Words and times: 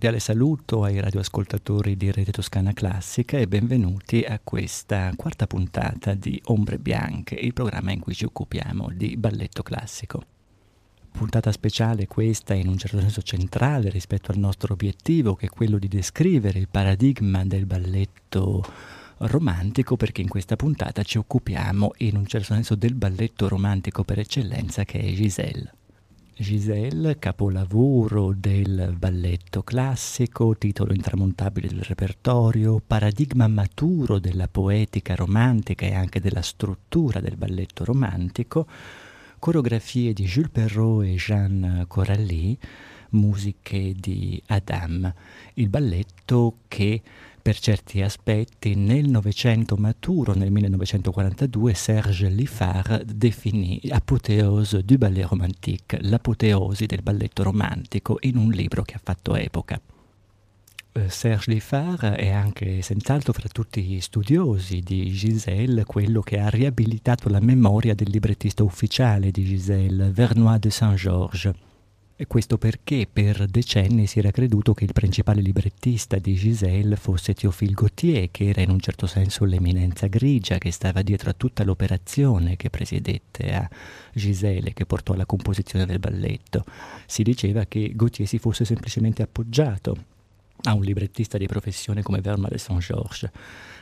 Cordiale 0.00 0.24
saluto 0.24 0.82
ai 0.82 0.98
radioascoltatori 0.98 1.94
di 1.94 2.10
Rete 2.10 2.32
Toscana 2.32 2.72
Classica 2.72 3.36
e 3.36 3.46
benvenuti 3.46 4.22
a 4.22 4.40
questa 4.42 5.12
quarta 5.14 5.46
puntata 5.46 6.14
di 6.14 6.40
Ombre 6.46 6.78
Bianche, 6.78 7.34
il 7.34 7.52
programma 7.52 7.92
in 7.92 8.00
cui 8.00 8.14
ci 8.14 8.24
occupiamo 8.24 8.88
di 8.94 9.18
balletto 9.18 9.62
classico. 9.62 10.22
Puntata 11.12 11.52
speciale 11.52 12.06
questa 12.06 12.54
in 12.54 12.68
un 12.68 12.78
certo 12.78 12.98
senso 12.98 13.20
centrale 13.20 13.90
rispetto 13.90 14.32
al 14.32 14.38
nostro 14.38 14.72
obiettivo 14.72 15.34
che 15.34 15.46
è 15.46 15.50
quello 15.50 15.76
di 15.76 15.88
descrivere 15.88 16.58
il 16.58 16.68
paradigma 16.70 17.44
del 17.44 17.66
balletto 17.66 18.64
romantico 19.18 19.98
perché 19.98 20.22
in 20.22 20.28
questa 20.28 20.56
puntata 20.56 21.02
ci 21.02 21.18
occupiamo 21.18 21.90
in 21.98 22.16
un 22.16 22.24
certo 22.24 22.54
senso 22.54 22.74
del 22.74 22.94
balletto 22.94 23.48
romantico 23.48 24.02
per 24.04 24.20
eccellenza 24.20 24.82
che 24.84 24.98
è 24.98 25.12
Giselle. 25.12 25.74
Giselle, 26.40 27.18
capolavoro 27.18 28.32
del 28.34 28.94
balletto 28.96 29.62
classico, 29.62 30.56
titolo 30.56 30.94
intramontabile 30.94 31.68
del 31.68 31.82
repertorio, 31.82 32.80
paradigma 32.84 33.46
maturo 33.46 34.18
della 34.18 34.48
poetica 34.48 35.14
romantica 35.14 35.84
e 35.84 35.92
anche 35.92 36.18
della 36.18 36.40
struttura 36.40 37.20
del 37.20 37.36
balletto 37.36 37.84
romantico, 37.84 38.66
coreografie 39.38 40.14
di 40.14 40.24
Jules 40.24 40.50
Perrault 40.50 41.04
e 41.04 41.14
Jeanne 41.16 41.84
Coralli, 41.86 42.58
musiche 43.10 43.92
di 43.94 44.42
Adam, 44.46 45.12
il 45.54 45.68
balletto 45.68 46.60
che 46.68 47.02
per 47.40 47.58
certi 47.58 48.02
aspetti 48.02 48.74
nel 48.74 49.08
Novecento 49.08 49.76
maturo, 49.76 50.34
nel 50.34 50.50
1942, 50.50 51.74
Serge 51.74 52.28
Liffard 52.28 53.02
definì 53.02 53.80
apoteose 53.88 54.84
du 54.84 54.96
ballet 54.98 55.26
romantique, 55.26 55.98
l'apoteosi 56.02 56.86
del 56.86 57.02
balletto 57.02 57.42
romantico, 57.42 58.18
in 58.20 58.36
un 58.36 58.50
libro 58.50 58.82
che 58.82 58.94
ha 58.94 59.00
fatto 59.02 59.34
epoca. 59.34 59.80
Eh, 60.92 61.08
Serge 61.08 61.52
Liffard 61.52 62.14
è 62.14 62.30
anche 62.30 62.82
senz'altro 62.82 63.32
fra 63.32 63.48
tutti 63.48 63.82
gli 63.82 64.00
studiosi 64.00 64.80
di 64.80 65.10
Giselle 65.10 65.84
quello 65.84 66.20
che 66.20 66.38
ha 66.38 66.48
riabilitato 66.48 67.28
la 67.28 67.40
memoria 67.40 67.94
del 67.94 68.10
librettista 68.10 68.62
ufficiale 68.62 69.30
di 69.30 69.44
Giselle, 69.44 70.10
Vernois 70.10 70.58
de 70.58 70.70
Saint-Georges 70.70 71.68
e 72.20 72.26
questo 72.26 72.58
perché 72.58 73.08
per 73.10 73.46
decenni 73.46 74.06
si 74.06 74.18
era 74.18 74.30
creduto 74.30 74.74
che 74.74 74.84
il 74.84 74.92
principale 74.92 75.40
librettista 75.40 76.18
di 76.18 76.34
Giselle 76.34 76.96
fosse 76.96 77.32
Théophile 77.32 77.72
Gautier, 77.72 78.28
che 78.30 78.50
era 78.50 78.60
in 78.60 78.68
un 78.68 78.78
certo 78.78 79.06
senso 79.06 79.46
l'eminenza 79.46 80.06
grigia 80.06 80.58
che 80.58 80.70
stava 80.70 81.00
dietro 81.00 81.30
a 81.30 81.32
tutta 81.32 81.64
l'operazione 81.64 82.56
che 82.56 82.68
presiedette 82.68 83.54
a 83.54 83.66
Giselle, 84.12 84.74
che 84.74 84.84
portò 84.84 85.14
alla 85.14 85.24
composizione 85.24 85.86
del 85.86 85.98
balletto. 85.98 86.66
Si 87.06 87.22
diceva 87.22 87.64
che 87.64 87.92
Gautier 87.94 88.28
si 88.28 88.38
fosse 88.38 88.66
semplicemente 88.66 89.22
appoggiato 89.22 89.96
a 90.64 90.74
un 90.74 90.82
librettista 90.82 91.38
di 91.38 91.46
professione 91.46 92.02
come 92.02 92.20
Verma 92.20 92.48
de 92.48 92.58
Saint-Georges. 92.58 93.30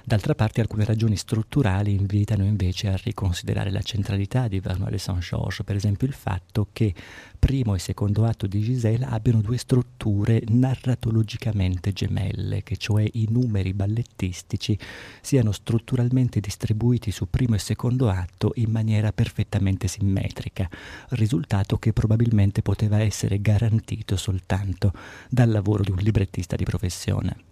D'altra 0.09 0.35
parte 0.35 0.63
alcune 0.63 0.87
ragioni 0.87 1.17
strutturali 1.17 1.93
invitano 1.93 2.43
invece 2.43 2.89
a 2.89 2.97
riconsiderare 2.97 3.71
la 3.71 3.83
centralità 3.83 4.49
di 4.49 4.59
Vernois 4.59 4.91
de 4.91 4.97
Saint-Georges, 4.97 5.67
per 5.67 5.77
esempio 5.77 6.07
il 6.07 6.15
fatto 6.15 6.69
che 6.73 6.95
primo 7.39 7.75
e 7.75 7.79
secondo 7.79 8.25
atto 8.25 8.47
di 8.47 8.63
Giselle 8.63 9.05
abbiano 9.05 9.43
due 9.43 9.59
strutture 9.59 10.43
narratologicamente 10.49 11.93
gemelle, 11.93 12.63
che 12.63 12.79
cioè 12.79 13.07
i 13.13 13.27
numeri 13.29 13.75
ballettistici 13.75 14.79
siano 15.21 15.53
strutturalmente 15.53 16.41
distribuiti 16.41 17.11
su 17.11 17.29
primo 17.29 17.57
e 17.57 17.59
secondo 17.59 18.09
atto 18.09 18.53
in 18.55 18.71
maniera 18.71 19.13
perfettamente 19.13 19.89
simmetrica, 19.89 20.71
risultato 21.11 21.77
che 21.77 21.93
probabilmente 21.93 22.63
poteva 22.63 22.99
essere 22.99 23.43
garantito 23.43 24.17
soltanto 24.17 24.91
dal 25.29 25.51
lavoro 25.51 25.83
di 25.83 25.91
un 25.91 25.99
librettista 25.99 26.57
di 26.57 26.65
professione 26.65 27.49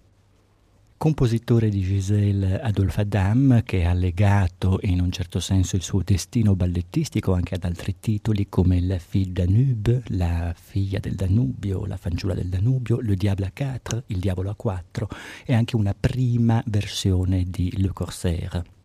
compositore 0.96 1.68
di 1.68 1.82
Giselle 1.82 2.60
Adolphe 2.60 3.02
Adam, 3.02 3.62
che 3.62 3.84
ha 3.84 3.92
legato 3.92 4.78
in 4.82 5.00
un 5.00 5.10
certo 5.10 5.40
senso 5.40 5.76
il 5.76 5.82
suo 5.82 6.02
destino 6.02 6.56
ballettistico 6.56 7.32
anche 7.32 7.54
ad 7.54 7.64
altri 7.64 7.96
titoli 8.00 8.48
come 8.48 8.80
La 8.80 8.98
fille 8.98 9.32
Danube, 9.32 10.02
La 10.08 10.54
figlia 10.56 10.98
del 10.98 11.14
Danubio, 11.14 11.84
La 11.86 11.96
fanciulla 11.96 12.34
del 12.34 12.48
Danubio, 12.48 13.00
Le 13.00 13.14
diable 13.14 13.46
à 13.46 13.52
quatre, 13.52 14.04
Il 14.06 14.18
diavolo 14.18 14.50
a 14.50 14.54
quattro 14.54 15.08
e 15.44 15.54
anche 15.54 15.76
una 15.76 15.94
prima 15.98 16.62
versione 16.66 17.44
di 17.46 17.72
Le 17.76 17.90
Corsaire. 17.92 18.75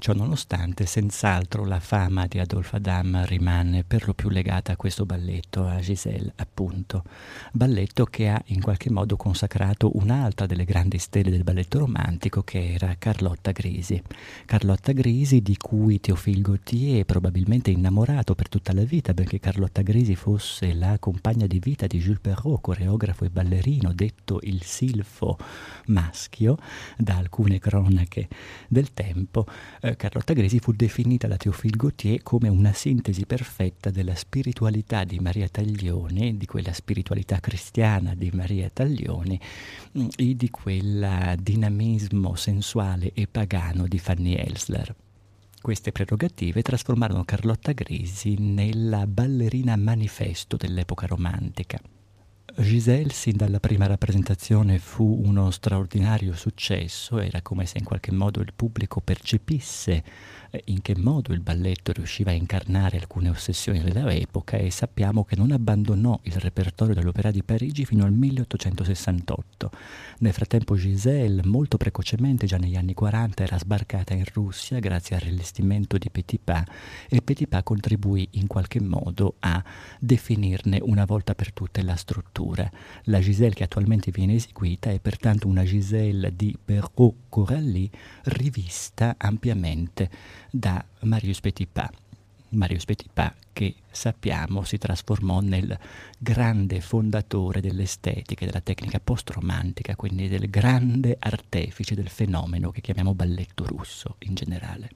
Ciò 0.00 0.14
nonostante, 0.14 0.84
senz'altro 0.84 1.64
la 1.64 1.78
fama 1.78 2.26
di 2.26 2.40
Adolphe 2.40 2.74
Adam 2.74 3.24
rimane 3.24 3.84
per 3.84 4.04
lo 4.04 4.14
più 4.14 4.28
legata 4.28 4.72
a 4.72 4.76
questo 4.76 5.06
balletto, 5.06 5.64
a 5.64 5.78
Giselle, 5.78 6.32
appunto. 6.34 7.04
Balletto 7.52 8.04
che 8.04 8.28
ha 8.28 8.42
in 8.46 8.60
qualche 8.60 8.90
modo 8.90 9.14
consacrato 9.14 9.96
un'altra 9.96 10.46
delle 10.46 10.64
grandi 10.64 10.98
stelle 10.98 11.30
del 11.30 11.44
balletto 11.44 11.78
romantico, 11.78 12.42
che 12.42 12.72
era 12.72 12.96
Carlotta 12.98 13.52
Grisi. 13.52 14.02
Carlotta 14.44 14.90
Grisi, 14.90 15.40
di 15.40 15.56
cui 15.56 16.00
Théophile 16.00 16.40
Gautier 16.40 17.02
è 17.02 17.04
probabilmente 17.04 17.70
innamorato 17.70 18.34
per 18.34 18.48
tutta 18.48 18.72
la 18.72 18.82
vita, 18.82 19.14
perché 19.14 19.38
Carlotta 19.38 19.82
Grisi 19.82 20.16
fosse 20.16 20.74
la 20.74 20.98
compagna 20.98 21.46
di 21.46 21.60
vita 21.60 21.86
di 21.86 22.00
Jules 22.00 22.18
Perrault, 22.20 22.60
coreografo 22.60 23.24
e 23.24 23.30
ballerino, 23.30 23.92
detto 23.92 24.40
il 24.42 24.64
silfo 24.64 25.38
maschio, 25.86 26.58
da 26.96 27.18
alcune 27.18 27.60
cronache 27.60 28.26
del 28.66 28.92
tempo 28.92 29.46
eh, 29.86 29.96
Carlotta 29.96 30.32
Gresi 30.32 30.58
fu 30.58 30.72
definita 30.72 31.26
da 31.28 31.36
Théophile 31.36 31.76
Gautier 31.76 32.22
come 32.22 32.48
una 32.48 32.72
sintesi 32.72 33.24
perfetta 33.24 33.90
della 33.90 34.14
spiritualità 34.14 35.04
di 35.04 35.18
Maria 35.20 35.48
Taglioni, 35.48 36.36
di 36.36 36.46
quella 36.46 36.72
spiritualità 36.72 37.38
cristiana 37.38 38.14
di 38.14 38.30
Maria 38.32 38.68
Taglioni 38.72 39.40
mm, 39.98 40.08
e 40.16 40.34
di 40.34 40.50
quel 40.50 41.36
dinamismo 41.38 42.34
sensuale 42.34 43.12
e 43.14 43.28
pagano 43.28 43.86
di 43.86 43.98
Fanny 43.98 44.34
Elsler. 44.34 44.94
Queste 45.60 45.92
prerogative 45.92 46.62
trasformarono 46.62 47.24
Carlotta 47.24 47.72
Grisi 47.72 48.36
nella 48.38 49.06
ballerina 49.06 49.76
manifesto 49.76 50.56
dell'epoca 50.56 51.06
romantica. 51.06 51.80
Giselle 52.58 53.12
sin 53.12 53.36
dalla 53.36 53.60
prima 53.60 53.86
rappresentazione 53.86 54.78
fu 54.78 55.20
uno 55.24 55.50
straordinario 55.50 56.34
successo, 56.34 57.18
era 57.18 57.42
come 57.42 57.66
se 57.66 57.76
in 57.76 57.84
qualche 57.84 58.12
modo 58.12 58.40
il 58.40 58.54
pubblico 58.56 59.02
percepisse 59.02 60.02
in 60.64 60.82
che 60.82 60.96
modo 60.96 61.32
il 61.32 61.40
balletto 61.40 61.92
riusciva 61.92 62.30
a 62.30 62.34
incarnare 62.34 62.98
alcune 62.98 63.28
ossessioni 63.28 63.80
dell'epoca 63.80 64.56
e 64.56 64.70
sappiamo 64.70 65.24
che 65.24 65.36
non 65.36 65.52
abbandonò 65.52 66.18
il 66.22 66.34
repertorio 66.34 66.94
dell'Opera 66.94 67.30
di 67.30 67.42
Parigi 67.42 67.84
fino 67.84 68.04
al 68.04 68.12
1868. 68.12 69.70
Nel 70.18 70.32
frattempo 70.32 70.76
Giselle, 70.76 71.42
molto 71.44 71.76
precocemente, 71.76 72.46
già 72.46 72.56
negli 72.56 72.76
anni 72.76 72.94
40, 72.94 73.42
era 73.42 73.58
sbarcata 73.58 74.14
in 74.14 74.24
Russia 74.32 74.78
grazie 74.78 75.16
al 75.16 75.22
rivestimento 75.22 75.98
di 75.98 76.10
Petipa 76.10 76.64
e 77.08 77.20
Petipa 77.22 77.62
contribuì 77.62 78.28
in 78.32 78.46
qualche 78.46 78.80
modo 78.80 79.36
a 79.40 79.62
definirne 79.98 80.78
una 80.82 81.04
volta 81.04 81.34
per 81.34 81.52
tutte 81.52 81.82
la 81.82 81.96
struttura. 81.96 82.70
La 83.04 83.20
Giselle 83.20 83.54
che 83.54 83.64
attualmente 83.64 84.10
viene 84.10 84.34
eseguita 84.34 84.90
è 84.90 85.00
pertanto 85.00 85.48
una 85.48 85.64
Giselle 85.64 86.34
di 86.34 86.56
Perrault-Coralli 86.62 87.90
rivista 88.24 89.14
ampiamente 89.18 90.10
da 90.58 90.82
Marius 91.00 91.40
Petipa. 91.40 91.90
Marius 92.50 92.84
Petipa 92.84 93.34
che 93.52 93.74
sappiamo 93.90 94.64
si 94.64 94.78
trasformò 94.78 95.40
nel 95.40 95.78
grande 96.18 96.80
fondatore 96.80 97.60
dell'estetica 97.60 98.42
e 98.42 98.46
della 98.46 98.60
tecnica 98.60 99.00
post-romantica, 99.00 99.96
quindi 99.96 100.28
del 100.28 100.48
grande 100.48 101.16
artefice 101.18 101.94
del 101.94 102.08
fenomeno 102.08 102.70
che 102.70 102.80
chiamiamo 102.80 103.14
balletto 103.14 103.66
russo 103.66 104.16
in 104.20 104.34
generale. 104.34 104.90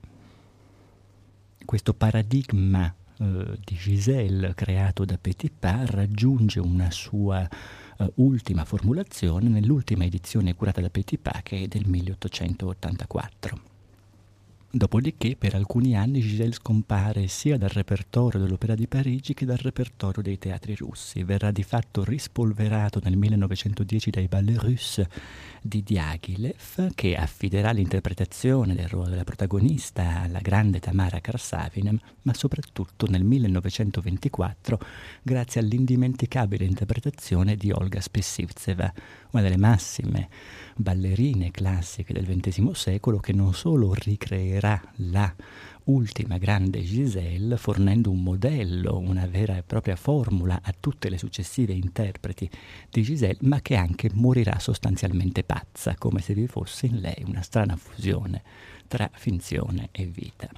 Questo 1.65 1.93
paradigma 1.95 2.93
eh, 3.19 3.59
di 3.63 3.75
Giselle 3.77 4.55
creato 4.55 5.05
da 5.05 5.19
Petipa 5.19 5.85
raggiunge 5.85 6.59
una 6.59 6.91
sua 6.91 7.47
uh, 7.99 8.13
ultima 8.17 8.65
formulazione 8.65 9.49
nell'ultima 9.49 10.05
edizione 10.05 10.55
curata 10.55 10.81
da 10.81 10.89
Petipa 10.89 11.41
che 11.43 11.63
è 11.63 11.67
del 11.67 11.87
1884. 11.87 13.70
Dopodiché 14.73 15.35
per 15.35 15.57
alcuni 15.57 15.97
anni 15.97 16.21
Giselle 16.21 16.53
scompare 16.53 17.27
sia 17.27 17.59
dal 17.59 17.71
repertorio 17.71 18.39
dell'Opera 18.39 18.77
di 18.77 18.87
Parigi 18.87 19.35
che 19.35 19.45
dal 19.45 19.57
repertorio 19.57 20.23
dei 20.23 20.39
teatri 20.39 20.77
russi. 20.77 21.25
Verrà 21.25 21.51
di 21.51 21.65
fatto 21.65 22.05
rispolverato 22.05 23.01
nel 23.03 23.17
1910 23.17 24.11
dai 24.11 24.29
Ballet 24.29 24.59
Russes 24.59 25.05
di 25.63 25.83
Diaghilev 25.83 26.95
che 26.95 27.17
affiderà 27.17 27.71
l'interpretazione 27.71 28.75
del 28.75 28.89
ruolo 28.89 29.11
della 29.11 29.25
protagonista 29.25 30.21
alla 30.21 30.41
grande 30.41 30.81
Tamara 30.81 31.21
Karsavinem, 31.21 31.99
ma 32.23 32.35
soprattutto 32.35 33.07
nel 33.07 33.25
1924 33.25 34.79
grazie 35.23 35.61
all'indimenticabile 35.61 36.65
interpretazione 36.65 37.57
di 37.57 37.71
Olga 37.71 38.01
Spessivtseva, 38.01 38.93
una 39.33 39.43
delle 39.43 39.57
massime 39.59 40.29
ballerine 40.77 41.51
classiche 41.51 42.13
del 42.13 42.27
XX 42.27 42.71
secolo 42.71 43.19
che 43.19 43.33
non 43.33 43.55
solo 43.55 43.93
ricreerà 43.95 44.81
la 44.97 45.33
ultima 45.91 46.39
grande 46.39 46.83
Giselle 46.83 47.57
fornendo 47.57 48.11
un 48.11 48.23
modello, 48.23 48.99
una 48.99 49.27
vera 49.27 49.57
e 49.57 49.63
propria 49.63 49.97
formula 49.97 50.61
a 50.63 50.75
tutte 50.79 51.09
le 51.09 51.19
successive 51.19 51.73
interpreti 51.73 52.49
di 52.89 53.03
Giselle, 53.03 53.39
ma 53.43 53.61
che 53.61 53.75
anche 53.75 54.11
morirà 54.13 54.59
sostanzialmente 54.59 55.43
pazza, 55.43 55.97
come 55.97 56.21
se 56.21 56.35
vi 56.35 56.47
fosse 56.47 56.87
in 56.87 57.01
lei 57.01 57.25
una 57.27 57.43
strana 57.43 57.77
fusione 57.77 58.43
tra 58.87 59.11
finzione 59.13 59.89
e 59.93 60.07
vita 60.07 60.49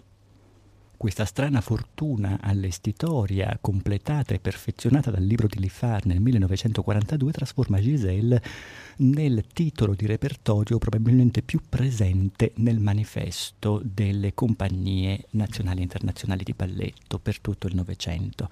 questa 1.03 1.25
strana 1.25 1.61
fortuna 1.61 2.39
all'estitoria, 2.41 3.59
completata 3.61 4.35
e 4.35 4.39
perfezionata 4.39 5.11
dal 5.11 5.25
libro 5.25 5.49
di 5.49 5.59
Liffard 5.59 6.05
nel 6.05 6.21
1942, 6.21 7.33
trasforma 7.33 7.81
Giselle 7.81 8.41
nel 8.99 9.45
titolo 9.53 9.97
di 9.97 10.07
repertorio 10.07 10.79
probabilmente 10.79 11.43
più 11.43 11.59
presente 11.69 12.53
nel 12.59 12.79
manifesto 12.79 13.83
delle 13.85 14.33
compagnie 14.33 15.25
nazionali 15.31 15.81
e 15.81 15.83
internazionali 15.83 16.45
di 16.45 16.53
balletto 16.53 17.19
per 17.19 17.41
tutto 17.41 17.67
il 17.67 17.75
Novecento. 17.75 18.49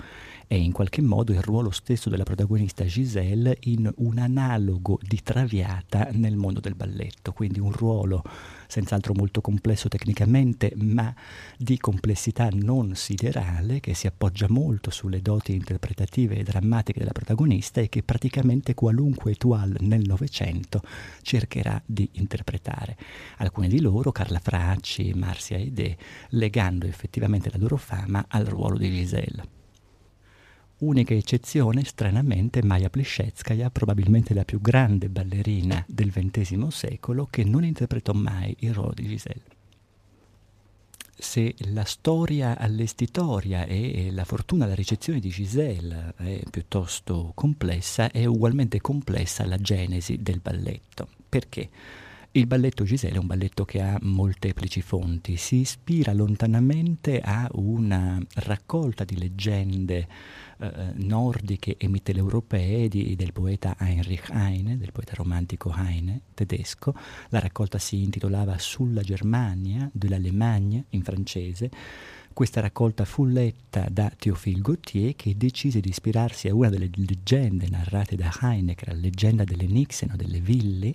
È 0.48 0.54
in 0.54 0.72
qualche 0.72 1.02
modo 1.02 1.30
il 1.30 1.42
ruolo 1.42 1.70
stesso 1.70 2.10
della 2.10 2.24
protagonista 2.24 2.84
Giselle 2.84 3.58
in 3.60 3.88
un 3.98 4.18
analogo 4.18 4.98
di 5.00 5.20
Traviata 5.22 6.08
nel 6.14 6.34
mondo 6.34 6.58
del 6.58 6.74
balletto, 6.74 7.30
quindi 7.30 7.60
un 7.60 7.70
ruolo 7.70 8.24
senz'altro 8.70 9.12
molto 9.14 9.40
complesso 9.40 9.88
tecnicamente, 9.88 10.72
ma 10.76 11.14
di 11.58 11.76
complessità 11.76 12.48
non 12.52 12.94
siderale, 12.94 13.80
che 13.80 13.94
si 13.94 14.06
appoggia 14.06 14.46
molto 14.48 14.90
sulle 14.90 15.20
doti 15.20 15.52
interpretative 15.52 16.36
e 16.36 16.42
drammatiche 16.42 17.00
della 17.00 17.12
protagonista 17.12 17.80
e 17.80 17.88
che 17.88 18.02
praticamente 18.02 18.74
qualunque 18.74 19.32
étoile 19.32 19.78
nel 19.80 20.06
Novecento 20.06 20.82
cercherà 21.22 21.82
di 21.84 22.08
interpretare. 22.12 22.96
Alcune 23.38 23.68
di 23.68 23.80
loro, 23.80 24.12
Carla 24.12 24.38
Fracci, 24.38 25.12
Marcia 25.14 25.56
Ede, 25.56 25.96
legando 26.30 26.86
effettivamente 26.86 27.50
la 27.50 27.58
loro 27.58 27.76
fama 27.76 28.24
al 28.28 28.46
ruolo 28.46 28.78
di 28.78 28.90
Giselle. 28.90 29.59
Unica 30.80 31.12
eccezione, 31.12 31.84
stranamente, 31.84 32.62
Maya 32.62 32.88
Plisetskaya, 32.88 33.68
probabilmente 33.68 34.32
la 34.32 34.46
più 34.46 34.62
grande 34.62 35.10
ballerina 35.10 35.84
del 35.86 36.10
XX 36.10 36.68
secolo, 36.68 37.26
che 37.28 37.44
non 37.44 37.64
interpretò 37.64 38.14
mai 38.14 38.56
il 38.60 38.72
ruolo 38.72 38.94
di 38.94 39.06
Giselle. 39.06 39.58
Se 41.18 41.54
la 41.72 41.84
storia 41.84 42.56
all'estitoria 42.56 43.66
e 43.66 44.08
la 44.10 44.24
fortuna 44.24 44.64
alla 44.64 44.74
ricezione 44.74 45.20
di 45.20 45.28
Giselle 45.28 46.14
è 46.16 46.40
piuttosto 46.50 47.32
complessa, 47.34 48.10
è 48.10 48.24
ugualmente 48.24 48.80
complessa 48.80 49.44
la 49.44 49.58
genesi 49.58 50.22
del 50.22 50.40
balletto. 50.40 51.08
Perché? 51.28 51.68
Il 52.32 52.46
balletto 52.46 52.84
Giselle 52.84 53.16
è 53.16 53.18
un 53.18 53.26
balletto 53.26 53.64
che 53.64 53.82
ha 53.82 53.98
molteplici 54.00 54.80
fonti, 54.80 55.36
si 55.36 55.56
ispira 55.56 56.12
lontanamente 56.12 57.20
a 57.20 57.46
una 57.54 58.18
raccolta 58.34 59.04
di 59.04 59.18
leggende 59.18 60.06
eh, 60.60 60.92
nordiche 60.96 61.76
e 61.78 61.88
mitteleuropee 61.88 62.88
di, 62.88 63.16
del 63.16 63.32
poeta 63.32 63.76
Heinrich 63.78 64.28
Heine, 64.30 64.76
del 64.76 64.92
poeta 64.92 65.14
romantico 65.14 65.72
Heine, 65.74 66.20
tedesco. 66.34 66.94
La 67.30 67.38
raccolta 67.38 67.78
si 67.78 68.02
intitolava 68.02 68.58
Sulla 68.58 69.02
Germania, 69.02 69.88
de 69.92 70.08
l'Allemagne 70.08 70.84
in 70.90 71.02
francese. 71.02 71.70
Questa 72.32 72.60
raccolta 72.60 73.04
fu 73.04 73.24
letta 73.24 73.86
da 73.90 74.10
Théophile 74.16 74.60
Gautier 74.60 75.16
che 75.16 75.36
decise 75.36 75.80
di 75.80 75.88
ispirarsi 75.88 76.48
a 76.48 76.54
una 76.54 76.68
delle 76.68 76.90
leggende 76.92 77.68
narrate 77.68 78.16
da 78.16 78.30
Heine, 78.42 78.74
che 78.74 78.84
era 78.84 78.94
la 78.94 79.00
leggenda 79.00 79.44
delle 79.44 79.66
Nixen 79.66 80.12
o 80.12 80.16
delle 80.16 80.40
ville, 80.40 80.94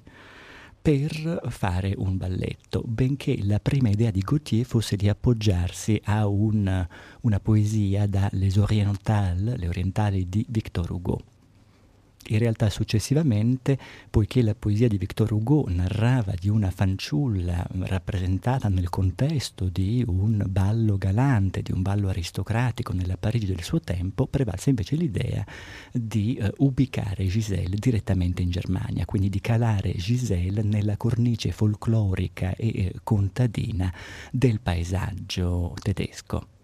per 0.85 1.41
fare 1.49 1.95
un 1.97 2.15
balletto, 2.15 2.83
benché 2.85 3.43
la 3.43 3.59
prima 3.59 3.89
idea 3.89 4.11
di 4.11 4.19
Gautier 4.19 4.63
fosse 4.63 4.95
di 4.95 5.09
appoggiarsi 5.09 5.99
a 6.03 6.27
un, 6.27 6.87
una 7.21 7.39
poesia 7.39 8.05
da 8.05 8.29
Les 8.33 8.55
Orientales, 8.57 9.57
le 9.57 9.67
orientali 9.67 10.29
di 10.29 10.45
Victor 10.47 10.91
Hugo. 10.91 11.34
In 12.29 12.39
realtà 12.39 12.71
successivamente, 12.71 13.77
poiché 14.09 14.41
la 14.41 14.55
poesia 14.55 14.87
di 14.87 14.97
Victor 14.97 15.31
Hugo 15.31 15.65
narrava 15.67 16.33
di 16.39 16.49
una 16.49 16.71
fanciulla 16.71 17.63
rappresentata 17.81 18.67
nel 18.67 18.89
contesto 18.89 19.69
di 19.69 20.03
un 20.07 20.43
ballo 20.47 20.97
galante, 20.97 21.61
di 21.61 21.71
un 21.71 21.83
ballo 21.83 22.09
aristocratico 22.09 22.93
nella 22.93 23.17
Parigi 23.17 23.45
del 23.45 23.61
suo 23.61 23.79
tempo, 23.79 24.25
prevalse 24.25 24.71
invece 24.71 24.95
l'idea 24.95 25.45
di 25.91 26.39
uh, 26.41 26.65
ubicare 26.65 27.27
Giselle 27.27 27.75
direttamente 27.77 28.41
in 28.41 28.49
Germania, 28.49 29.05
quindi 29.05 29.29
di 29.29 29.39
calare 29.39 29.91
Giselle 29.91 30.63
nella 30.63 30.97
cornice 30.97 31.51
folclorica 31.51 32.55
e 32.55 32.67
eh, 32.67 32.93
contadina 33.03 33.93
del 34.31 34.61
paesaggio 34.61 35.75
tedesco. 35.79 36.54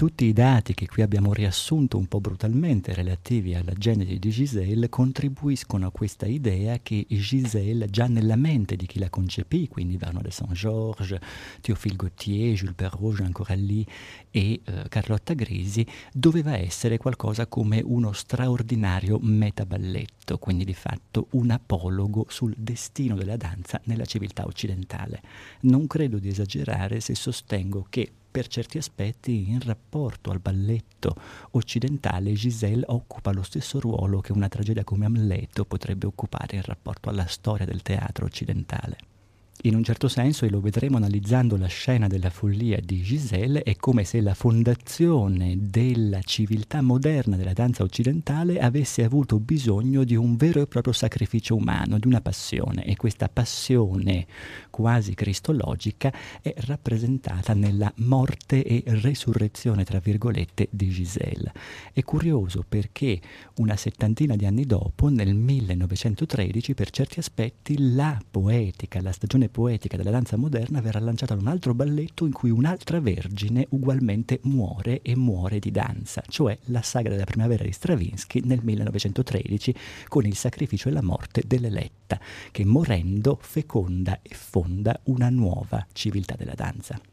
Tutti 0.00 0.24
i 0.24 0.32
dati 0.32 0.72
che 0.72 0.86
qui 0.86 1.02
abbiamo 1.02 1.34
riassunto 1.34 1.98
un 1.98 2.06
po' 2.06 2.22
brutalmente 2.22 2.94
relativi 2.94 3.54
alla 3.54 3.74
genesi 3.74 4.18
di 4.18 4.30
Giselle 4.30 4.88
contribuiscono 4.88 5.86
a 5.88 5.90
questa 5.90 6.24
idea 6.24 6.78
che 6.82 7.04
Giselle, 7.06 7.84
già 7.90 8.06
nella 8.06 8.36
mente 8.36 8.76
di 8.76 8.86
chi 8.86 8.98
la 8.98 9.10
concepì, 9.10 9.68
quindi 9.68 9.98
Vernon 9.98 10.22
de 10.22 10.30
Saint-Georges, 10.30 11.18
Théophile 11.60 11.96
Gautier, 11.96 12.54
Jules 12.54 12.74
Perrault, 12.74 13.16
Jean 13.16 13.32
Coralli 13.32 13.86
e 14.30 14.62
eh, 14.64 14.84
Carlotta 14.88 15.34
Grisi, 15.34 15.86
doveva 16.14 16.56
essere 16.56 16.96
qualcosa 16.96 17.46
come 17.46 17.82
uno 17.84 18.12
straordinario 18.12 19.18
metaballetto, 19.20 20.38
quindi 20.38 20.64
di 20.64 20.72
fatto 20.72 21.26
un 21.32 21.50
apologo 21.50 22.24
sul 22.30 22.54
destino 22.56 23.16
della 23.16 23.36
danza 23.36 23.78
nella 23.84 24.06
civiltà 24.06 24.46
occidentale. 24.46 25.20
Non 25.60 25.86
credo 25.86 26.18
di 26.18 26.28
esagerare 26.28 27.00
se 27.00 27.14
sostengo 27.14 27.84
che 27.90 28.12
per 28.30 28.46
certi 28.46 28.78
aspetti 28.78 29.50
in 29.50 29.60
rapporto 29.60 30.30
al 30.30 30.38
balletto 30.38 31.14
occidentale 31.52 32.32
Giselle 32.32 32.84
occupa 32.86 33.32
lo 33.32 33.42
stesso 33.42 33.80
ruolo 33.80 34.20
che 34.20 34.32
una 34.32 34.48
tragedia 34.48 34.84
come 34.84 35.06
Amleto 35.06 35.64
potrebbe 35.64 36.06
occupare 36.06 36.56
in 36.56 36.62
rapporto 36.62 37.08
alla 37.08 37.26
storia 37.26 37.66
del 37.66 37.82
teatro 37.82 38.26
occidentale. 38.26 39.09
In 39.64 39.74
un 39.74 39.84
certo 39.84 40.08
senso, 40.08 40.46
e 40.46 40.48
lo 40.48 40.62
vedremo 40.62 40.96
analizzando 40.96 41.58
la 41.58 41.66
scena 41.66 42.06
della 42.06 42.30
follia 42.30 42.80
di 42.82 43.02
Giselle, 43.02 43.62
è 43.62 43.76
come 43.76 44.04
se 44.04 44.22
la 44.22 44.32
fondazione 44.32 45.54
della 45.60 46.22
civiltà 46.22 46.80
moderna 46.80 47.36
della 47.36 47.52
danza 47.52 47.82
occidentale 47.82 48.58
avesse 48.58 49.04
avuto 49.04 49.38
bisogno 49.38 50.04
di 50.04 50.16
un 50.16 50.36
vero 50.36 50.62
e 50.62 50.66
proprio 50.66 50.94
sacrificio 50.94 51.56
umano, 51.56 51.98
di 51.98 52.06
una 52.06 52.22
passione, 52.22 52.86
e 52.86 52.96
questa 52.96 53.28
passione 53.28 54.26
quasi 54.70 55.12
cristologica 55.12 56.10
è 56.40 56.54
rappresentata 56.60 57.52
nella 57.52 57.92
morte 57.96 58.64
e 58.64 58.82
resurrezione, 58.86 59.84
tra 59.84 59.98
virgolette, 59.98 60.68
di 60.70 60.88
Giselle. 60.88 61.52
È 61.92 62.02
curioso 62.02 62.64
perché 62.66 63.20
una 63.56 63.76
settantina 63.76 64.36
di 64.36 64.46
anni 64.46 64.64
dopo, 64.64 65.10
nel 65.10 65.34
1913, 65.34 66.72
per 66.72 66.88
certi 66.88 67.18
aspetti, 67.18 67.94
la 67.94 68.18
poetica, 68.30 69.02
la 69.02 69.12
stagione 69.12 69.48
poetica 69.50 69.96
della 69.96 70.10
danza 70.10 70.36
moderna 70.36 70.80
verrà 70.80 71.00
lanciata 71.00 71.34
da 71.34 71.40
un 71.40 71.48
altro 71.48 71.74
balletto 71.74 72.24
in 72.24 72.32
cui 72.32 72.50
un'altra 72.50 73.00
vergine 73.00 73.66
ugualmente 73.70 74.40
muore 74.44 75.02
e 75.02 75.16
muore 75.16 75.58
di 75.58 75.70
danza, 75.70 76.22
cioè 76.28 76.56
la 76.66 76.82
sagra 76.82 77.12
della 77.12 77.24
primavera 77.24 77.64
di 77.64 77.72
Stravinsky 77.72 78.40
nel 78.44 78.60
1913 78.62 79.74
con 80.08 80.24
il 80.24 80.36
sacrificio 80.36 80.88
e 80.88 80.92
la 80.92 81.02
morte 81.02 81.42
dell'eletta, 81.46 82.18
che 82.50 82.64
morendo 82.64 83.38
feconda 83.40 84.20
e 84.22 84.34
fonda 84.34 84.98
una 85.04 85.28
nuova 85.28 85.86
civiltà 85.92 86.34
della 86.36 86.54
danza. 86.54 87.09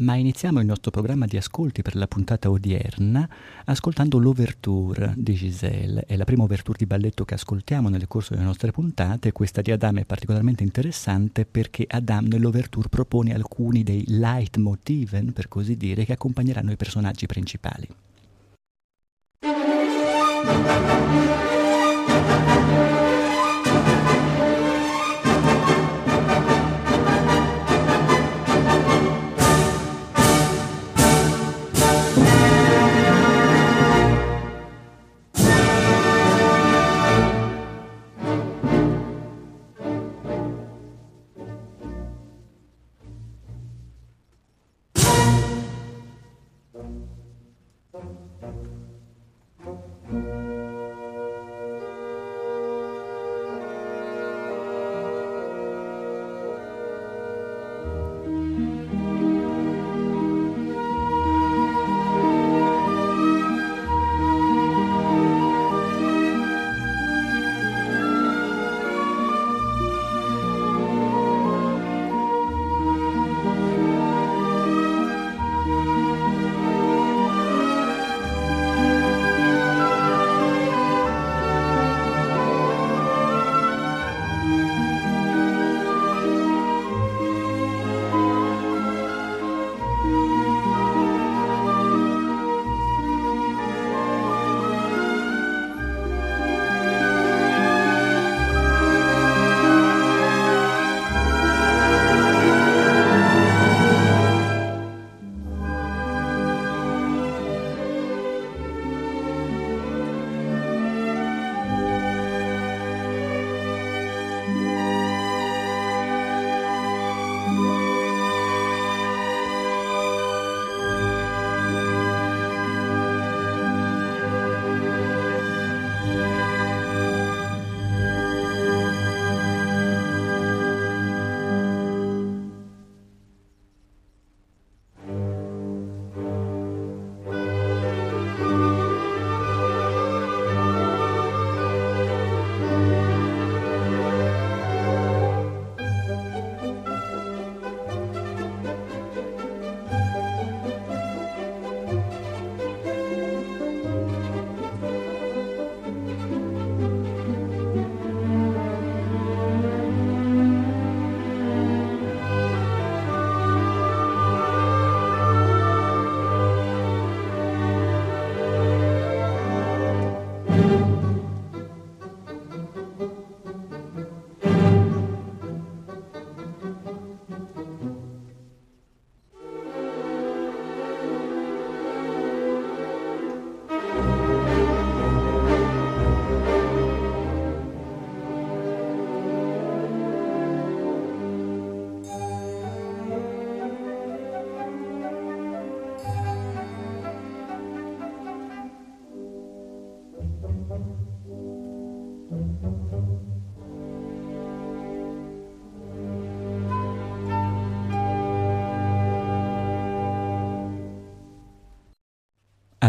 Ma 0.00 0.14
iniziamo 0.14 0.60
il 0.60 0.66
nostro 0.66 0.92
programma 0.92 1.26
di 1.26 1.36
ascolti 1.36 1.82
per 1.82 1.96
la 1.96 2.06
puntata 2.06 2.48
odierna 2.50 3.28
ascoltando 3.64 4.18
l'ouverture 4.18 5.12
di 5.16 5.34
Giselle. 5.34 6.04
È 6.06 6.16
la 6.16 6.24
prima 6.24 6.42
ouverture 6.42 6.78
di 6.78 6.86
balletto 6.86 7.24
che 7.24 7.34
ascoltiamo 7.34 7.88
nel 7.88 8.06
corso 8.06 8.34
delle 8.34 8.46
nostre 8.46 8.70
puntate. 8.70 9.32
Questa 9.32 9.60
di 9.60 9.72
Adam 9.72 9.98
è 9.98 10.04
particolarmente 10.04 10.62
interessante 10.62 11.46
perché 11.46 11.84
Adam 11.88 12.26
nell'ouverture 12.26 12.88
propone 12.88 13.34
alcuni 13.34 13.82
dei 13.82 14.04
leitmotiven, 14.06 15.32
per 15.32 15.48
così 15.48 15.76
dire, 15.76 16.04
che 16.04 16.12
accompagneranno 16.12 16.70
i 16.70 16.76
personaggi 16.76 17.26
principali. 17.26 17.88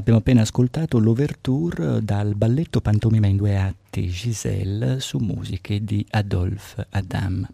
Abbiamo 0.10 0.26
appena 0.26 0.42
ascoltato 0.42 0.98
l'ouverture 0.98 2.04
dal 2.04 2.34
balletto 2.34 2.82
pantomima 2.82 3.28
in 3.28 3.38
due 3.38 3.60
atti 3.60 4.08
Giselle 4.08 5.00
su 5.02 5.20
musiche 5.20 5.84
di 5.84 6.04
Adolphe 6.10 6.88
Adam. 6.90 7.48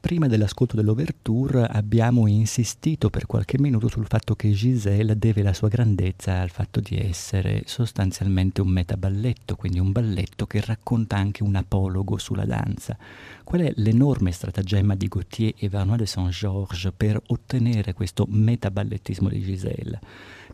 Prima 0.00 0.26
dell'ascolto 0.26 0.74
dell'ouverture 0.74 1.66
abbiamo 1.66 2.26
insistito 2.26 3.10
per 3.10 3.26
qualche 3.26 3.60
minuto 3.60 3.86
sul 3.86 4.06
fatto 4.08 4.34
che 4.34 4.50
Giselle 4.50 5.16
deve 5.16 5.42
la 5.42 5.52
sua 5.52 5.68
grandezza 5.68 6.40
al 6.40 6.50
fatto 6.50 6.80
di 6.80 6.96
essere 6.96 7.62
sostanzialmente 7.66 8.60
un 8.60 8.70
metaballetto, 8.70 9.54
quindi 9.54 9.78
un 9.78 9.92
balletto 9.92 10.46
che 10.46 10.60
racconta 10.60 11.16
anche 11.16 11.44
un 11.44 11.54
apologo 11.54 12.18
sulla 12.18 12.44
danza. 12.44 12.96
Qual 13.44 13.60
è 13.60 13.72
l'enorme 13.76 14.32
stratagemma 14.32 14.96
di 14.96 15.06
Gauthier 15.06 15.54
e 15.56 15.68
Vernois 15.68 15.98
de 15.98 16.06
Saint-Georges 16.06 16.92
per 16.96 17.20
ottenere 17.26 17.92
questo 17.92 18.26
metaballettismo 18.28 19.28
di 19.28 19.40
Giselle? 19.40 20.00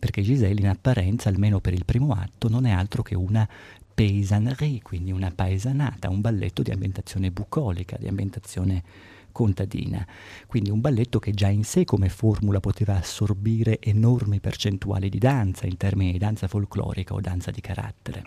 Perché 0.05 0.21
Giselle 0.21 0.59
in 0.59 0.67
apparenza, 0.67 1.29
almeno 1.29 1.59
per 1.59 1.73
il 1.73 1.83
primo 1.83 2.13
atto, 2.13 2.47
non 2.47 2.67
è 2.67 2.71
altro 2.71 3.01
che 3.01 3.15
una 3.15 3.49
paysannerie, 3.95 4.83
quindi 4.83 5.11
una 5.11 5.31
paesanata, 5.31 6.11
un 6.11 6.21
balletto 6.21 6.61
di 6.61 6.69
ambientazione 6.69 7.31
bucolica, 7.31 7.97
di 7.97 8.07
ambientazione 8.07 8.83
contadina. 9.31 10.05
Quindi 10.45 10.69
un 10.69 10.79
balletto 10.79 11.17
che 11.17 11.31
già 11.31 11.47
in 11.47 11.63
sé 11.63 11.85
come 11.85 12.09
formula 12.09 12.59
poteva 12.59 12.97
assorbire 12.97 13.79
enormi 13.79 14.39
percentuali 14.39 15.09
di 15.09 15.17
danza 15.17 15.65
in 15.65 15.75
termini 15.75 16.11
di 16.11 16.19
danza 16.19 16.47
folclorica 16.47 17.15
o 17.15 17.19
danza 17.19 17.49
di 17.49 17.61
carattere. 17.61 18.23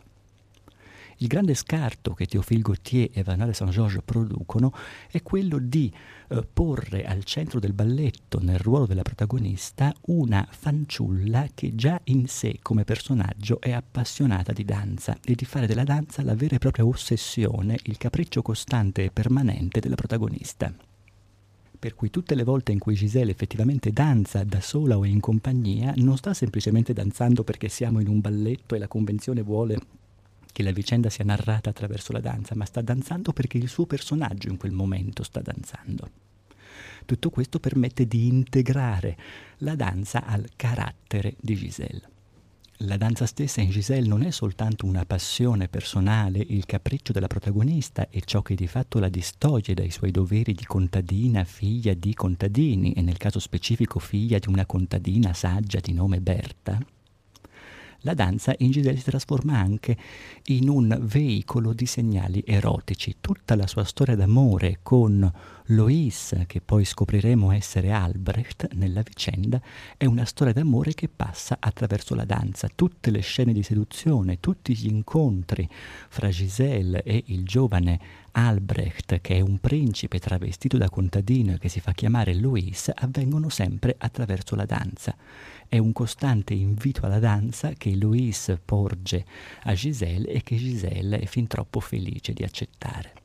Il 1.20 1.26
grande 1.26 1.54
scarto 1.54 2.14
che 2.14 2.26
Théophile 2.26 2.60
Gautier 2.60 3.10
e 3.12 3.25
Vanale 3.25 3.52
Saint-Georges 3.52 4.02
producono 4.04 4.72
è 5.10 5.20
quello 5.20 5.58
di 5.58 5.92
eh, 6.28 6.46
porre 6.52 7.06
al 7.06 7.25
centro 7.25 7.58
del 7.58 7.72
balletto, 7.72 8.38
nel 8.40 8.60
ruolo 8.60 8.87
della 8.87 9.02
protagonista, 9.02 9.92
una 10.02 10.46
fanciulla 10.48 11.48
che 11.52 11.75
già 11.75 12.00
in 12.04 12.28
sé 12.28 12.60
come 12.62 12.84
personaggio 12.84 13.60
è 13.60 13.72
appassionata 13.72 14.52
di 14.52 14.64
danza 14.64 15.18
e 15.25 15.34
di 15.34 15.44
fare 15.44 15.66
della 15.66 15.82
danza 15.82 16.22
la 16.22 16.37
vera 16.37 16.54
e 16.54 16.58
propria 16.58 16.87
ossessione, 16.87 17.76
il 17.82 17.98
capriccio 17.98 18.40
costante 18.40 19.02
e 19.02 19.10
permanente 19.10 19.80
della 19.80 19.96
protagonista. 19.96 20.72
Per 21.80 21.94
cui 21.96 22.10
tutte 22.10 22.37
le 22.37 22.44
volte 22.44 22.70
in 22.70 22.78
cui 22.78 22.94
Giselle 22.94 23.32
effettivamente 23.32 23.90
danza 23.90 24.44
da 24.44 24.60
sola 24.60 24.96
o 24.96 25.04
in 25.04 25.18
compagnia, 25.18 25.92
non 25.96 26.16
sta 26.16 26.32
semplicemente 26.32 26.92
danzando 26.92 27.42
perché 27.42 27.68
siamo 27.68 27.98
in 27.98 28.06
un 28.06 28.20
balletto 28.20 28.76
e 28.76 28.78
la 28.78 28.88
convenzione 28.88 29.42
vuole 29.42 29.78
che 30.58 30.64
la 30.64 30.72
vicenda 30.72 31.08
sia 31.08 31.22
narrata 31.22 31.70
attraverso 31.70 32.10
la 32.10 32.18
danza, 32.18 32.56
ma 32.56 32.64
sta 32.64 32.80
danzando 32.80 33.32
perché 33.32 33.58
il 33.58 33.68
suo 33.68 33.86
personaggio 33.86 34.48
in 34.48 34.56
quel 34.56 34.72
momento 34.72 35.22
sta 35.22 35.40
danzando. 35.40 36.10
Tutto 37.04 37.30
questo 37.30 37.60
permette 37.60 38.08
di 38.08 38.26
integrare 38.26 39.16
la 39.58 39.76
danza 39.76 40.24
al 40.24 40.48
carattere 40.56 41.36
di 41.40 41.54
Giselle. 41.54 42.08
La 42.78 42.96
danza 42.96 43.24
stessa 43.26 43.60
in 43.60 43.70
Giselle 43.70 44.08
non 44.08 44.22
è 44.22 44.32
soltanto 44.32 44.84
una 44.84 45.04
passione 45.04 45.68
personale, 45.68 46.44
il 46.48 46.66
capriccio 46.66 47.12
della 47.12 47.28
protagonista 47.28 48.08
e 48.10 48.22
ciò 48.24 48.42
che 48.42 48.56
di 48.56 48.66
fatto 48.66 48.98
la 48.98 49.08
distoglie 49.08 49.74
dai 49.74 49.92
suoi 49.92 50.10
doveri 50.10 50.54
di 50.54 50.64
contadina, 50.64 51.44
figlia 51.44 51.94
di 51.94 52.14
contadini 52.14 52.94
e 52.94 53.02
nel 53.02 53.16
caso 53.16 53.38
specifico 53.38 54.00
figlia 54.00 54.40
di 54.40 54.48
una 54.48 54.66
contadina 54.66 55.32
saggia 55.34 55.78
di 55.78 55.92
nome 55.92 56.20
Berta, 56.20 56.84
la 58.02 58.14
danza 58.14 58.55
in 58.59 58.71
Giselle 58.71 58.99
si 58.99 59.05
trasforma 59.05 59.59
anche 59.59 59.97
in 60.47 60.69
un 60.69 60.97
veicolo 61.00 61.73
di 61.73 61.87
segnali 61.87 62.43
erotici. 62.47 63.17
Tutta 63.21 63.57
la 63.57 63.67
sua 63.67 63.85
storia 63.85 64.14
d'amore 64.14 64.78
con 64.83 65.31
Lois, 65.72 66.34
che 66.46 66.62
poi 66.62 66.87
scopriremo 66.87 67.52
essere 67.52 67.90
Albrecht 67.90 68.72
nella 68.72 69.02
vicenda, 69.02 69.60
è 69.98 70.06
una 70.06 70.25
storia 70.25 70.54
d'amore 70.54 70.94
che 70.94 71.08
passa 71.08 71.58
attraverso 71.60 72.14
la 72.14 72.25
danza. 72.25 72.70
Tutte 72.75 73.10
le 73.10 73.20
scene 73.20 73.52
di 73.52 73.62
seduzione, 73.62 74.40
tutti 74.40 74.75
gli 74.75 74.87
incontri 74.87 75.68
fra 76.08 76.30
Giselle 76.30 77.02
e 77.02 77.22
il 77.26 77.44
giovane 77.44 78.00
Albrecht, 78.32 79.20
che 79.20 79.37
è 79.37 79.40
un 79.40 79.58
principe 79.58 80.18
travestito 80.18 80.78
da 80.78 80.88
contadino 80.88 81.52
e 81.52 81.58
che 81.58 81.68
si 81.68 81.80
fa 81.80 81.92
chiamare 81.92 82.34
Lois, 82.34 82.90
avvengono 82.94 83.50
sempre 83.50 83.94
attraverso 83.98 84.56
la 84.56 84.64
danza. 84.64 85.14
È 85.68 85.76
un 85.76 85.92
costante 85.92 86.54
invito 86.54 87.04
alla 87.04 87.18
danza 87.18 87.72
che 87.72 87.94
Lois 87.94 88.56
porge 88.64 89.26
a 89.64 89.75
Giselle 89.75 90.28
e 90.28 90.42
che 90.42 90.56
Giselle 90.56 91.18
è 91.18 91.26
fin 91.26 91.46
troppo 91.46 91.80
felice 91.80 92.32
di 92.32 92.42
accettare. 92.42 93.17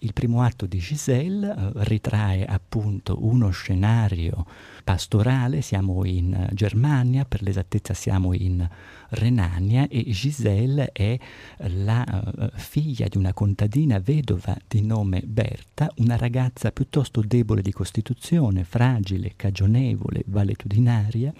Il 0.00 0.12
primo 0.12 0.42
atto 0.42 0.66
di 0.66 0.78
Giselle 0.78 1.48
eh, 1.48 1.70
ritrae 1.84 2.44
appunto 2.44 3.24
uno 3.24 3.50
scenario 3.50 4.44
pastorale, 4.84 5.62
siamo 5.62 6.04
in 6.04 6.48
Germania, 6.52 7.24
per 7.24 7.42
l'esattezza 7.42 7.94
siamo 7.94 8.32
in 8.32 8.68
Renania 9.08 9.88
e 9.88 10.04
Giselle 10.10 10.90
è 10.92 11.18
la 11.58 12.04
uh, 12.06 12.48
figlia 12.54 13.08
di 13.08 13.16
una 13.16 13.32
contadina 13.32 13.98
vedova 13.98 14.56
di 14.68 14.82
nome 14.82 15.22
Berta, 15.24 15.90
una 15.96 16.16
ragazza 16.16 16.70
piuttosto 16.70 17.20
debole 17.20 17.62
di 17.62 17.72
costituzione, 17.72 18.64
fragile, 18.64 19.32
cagionevole, 19.34 20.22
valetudinaria, 20.26 21.32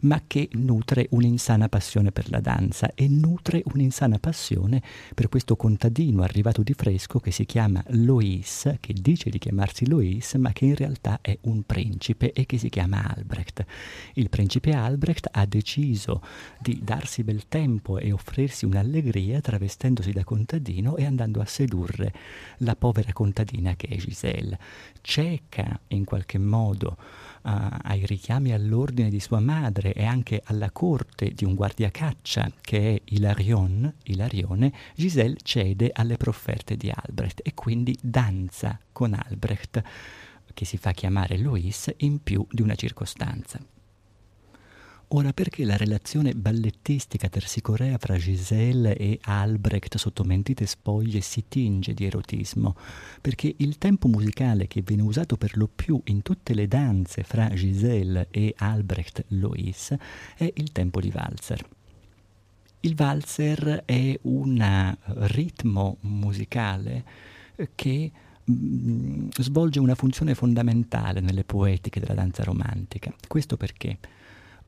ma 0.00 0.22
che 0.26 0.48
nutre 0.52 1.06
un'insana 1.10 1.68
passione 1.68 2.12
per 2.12 2.30
la 2.30 2.40
danza 2.40 2.92
e 2.94 3.08
nutre 3.08 3.62
un'insana 3.64 4.18
passione 4.18 4.82
per 5.14 5.28
questo 5.28 5.56
contadino 5.56 6.22
arrivato 6.22 6.62
di 6.62 6.74
fresco 6.74 7.18
che 7.18 7.30
si 7.30 7.44
chiama 7.44 7.82
Lois, 7.88 8.76
che 8.80 8.92
dice 8.92 9.30
di 9.30 9.38
chiamarsi 9.38 9.88
Lois, 9.88 10.34
ma 10.34 10.52
che 10.52 10.66
in 10.66 10.74
realtà 10.74 11.18
è 11.20 11.36
un 11.42 11.62
principe 11.64 12.32
e 12.32 12.46
che 12.46 12.58
si 12.58 12.68
chiama 12.68 13.14
Albrecht. 13.14 13.64
Il 14.14 14.28
principe 14.28 14.72
Albrecht 14.72 15.28
ha 15.30 15.46
deciso 15.46 16.22
di 16.58 16.80
darsi 16.82 17.24
bel 17.24 17.48
tempo 17.48 17.98
e 17.98 18.12
offrirsi 18.12 18.64
un'allegria 18.64 19.40
travestendosi 19.40 20.12
da 20.12 20.24
contadino 20.24 20.96
e 20.96 21.04
andando 21.04 21.40
a 21.40 21.46
sedurre 21.46 22.12
la 22.58 22.76
povera 22.76 23.12
contadina 23.12 23.74
che 23.76 23.88
è 23.88 23.96
Giselle. 23.96 24.58
Cieca 25.00 25.80
in 25.88 26.04
qualche 26.04 26.38
modo 26.38 26.96
ai 27.42 28.04
richiami 28.06 28.52
all'ordine 28.52 29.08
di 29.08 29.20
sua 29.20 29.40
madre 29.40 29.92
e 29.92 30.04
anche 30.04 30.42
alla 30.44 30.70
corte 30.70 31.30
di 31.30 31.44
un 31.44 31.54
guardiacaccia 31.54 32.50
che 32.60 32.94
è 32.94 33.00
Ilarion, 33.14 33.92
Ilarione, 34.04 34.72
Giselle 34.94 35.36
cede 35.42 35.90
alle 35.92 36.16
profferte 36.16 36.76
di 36.76 36.90
Albrecht 36.94 37.40
e 37.42 37.54
quindi 37.54 37.96
danza 38.00 38.78
con 38.92 39.14
Albrecht, 39.14 39.82
che 40.52 40.64
si 40.64 40.76
fa 40.76 40.92
chiamare 40.92 41.38
Louis, 41.38 41.92
in 41.98 42.22
più 42.22 42.44
di 42.50 42.62
una 42.62 42.74
circostanza. 42.74 43.60
Ora 45.12 45.32
perché 45.32 45.64
la 45.64 45.78
relazione 45.78 46.34
ballettistica 46.34 47.30
tersicorea 47.30 47.96
fra 47.96 48.18
Giselle 48.18 48.94
e 48.94 49.18
Albrecht 49.22 49.96
sotto 49.96 50.22
mentite 50.22 50.66
spoglie 50.66 51.22
si 51.22 51.44
tinge 51.48 51.94
di 51.94 52.04
erotismo? 52.04 52.76
Perché 53.18 53.54
il 53.56 53.78
tempo 53.78 54.08
musicale 54.08 54.66
che 54.66 54.82
viene 54.82 55.00
usato 55.00 55.38
per 55.38 55.56
lo 55.56 55.66
più 55.66 55.98
in 56.06 56.20
tutte 56.20 56.52
le 56.52 56.68
danze 56.68 57.22
fra 57.22 57.48
Giselle 57.54 58.26
e 58.30 58.52
Albrecht 58.58 59.24
Lois 59.28 59.96
è 60.36 60.52
il 60.56 60.72
tempo 60.72 61.00
di 61.00 61.10
valzer. 61.10 61.66
Il 62.80 62.94
valzer 62.94 63.84
è 63.86 64.18
un 64.22 64.96
ritmo 65.04 65.96
musicale 66.00 67.04
che 67.74 68.12
mm, 68.50 69.28
svolge 69.38 69.80
una 69.80 69.94
funzione 69.94 70.34
fondamentale 70.34 71.20
nelle 71.20 71.44
poetiche 71.44 71.98
della 71.98 72.12
danza 72.12 72.44
romantica. 72.44 73.10
Questo 73.26 73.56
perché? 73.56 73.98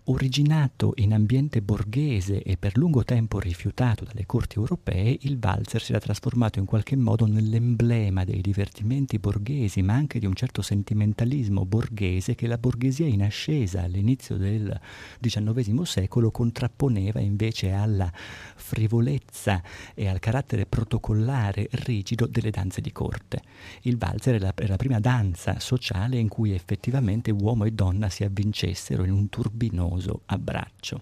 Originato 0.05 0.93
in 0.97 1.13
ambiente 1.13 1.61
borghese 1.61 2.43
e 2.43 2.57
per 2.57 2.79
lungo 2.79 3.05
tempo 3.05 3.39
rifiutato 3.39 4.05
dalle 4.05 4.25
corti 4.25 4.57
europee, 4.57 5.19
il 5.21 5.39
valzer 5.39 5.83
si 5.83 5.93
era 5.93 6.01
trasformato 6.01 6.59
in 6.59 6.65
qualche 6.65 6.97
modo 6.97 7.27
nell'emblema 7.27 8.25
dei 8.25 8.41
divertimenti 8.41 9.19
borghesi, 9.19 9.83
ma 9.83 9.93
anche 9.93 10.19
di 10.19 10.25
un 10.25 10.35
certo 10.35 10.63
sentimentalismo 10.63 11.67
borghese 11.67 12.35
che 12.35 12.47
la 12.47 12.57
borghesia 12.57 13.07
in 13.07 13.23
ascesa 13.23 13.83
all'inizio 13.83 14.39
del 14.39 14.81
XIX 15.21 15.83
secolo 15.83 16.31
contrapponeva 16.31 17.21
invece 17.21 17.73
alla 17.73 18.11
frivolezza 18.13 19.63
e 19.95 20.09
al 20.09 20.19
carattere 20.19 20.65
protocollare 20.65 21.69
rigido 21.73 22.27
delle 22.27 22.51
danze 22.51 22.81
di 22.81 22.91
corte. 22.91 23.43
Il 23.83 23.99
valzer 23.99 24.37
è 24.37 24.39
la, 24.39 24.55
è 24.55 24.67
la 24.67 24.77
prima 24.77 24.99
danza 24.99 25.61
sociale 25.61 26.17
in 26.17 26.29
cui 26.29 26.53
effettivamente 26.53 27.31
uomo 27.31 27.67
e 27.67 27.73
donna 27.73 28.09
si 28.09 28.25
avvincessero 28.25 29.05
in 29.05 29.13
un 29.13 29.29
turbinoso 29.29 29.89
famoso 29.91 30.23
abbraccio. 30.27 31.01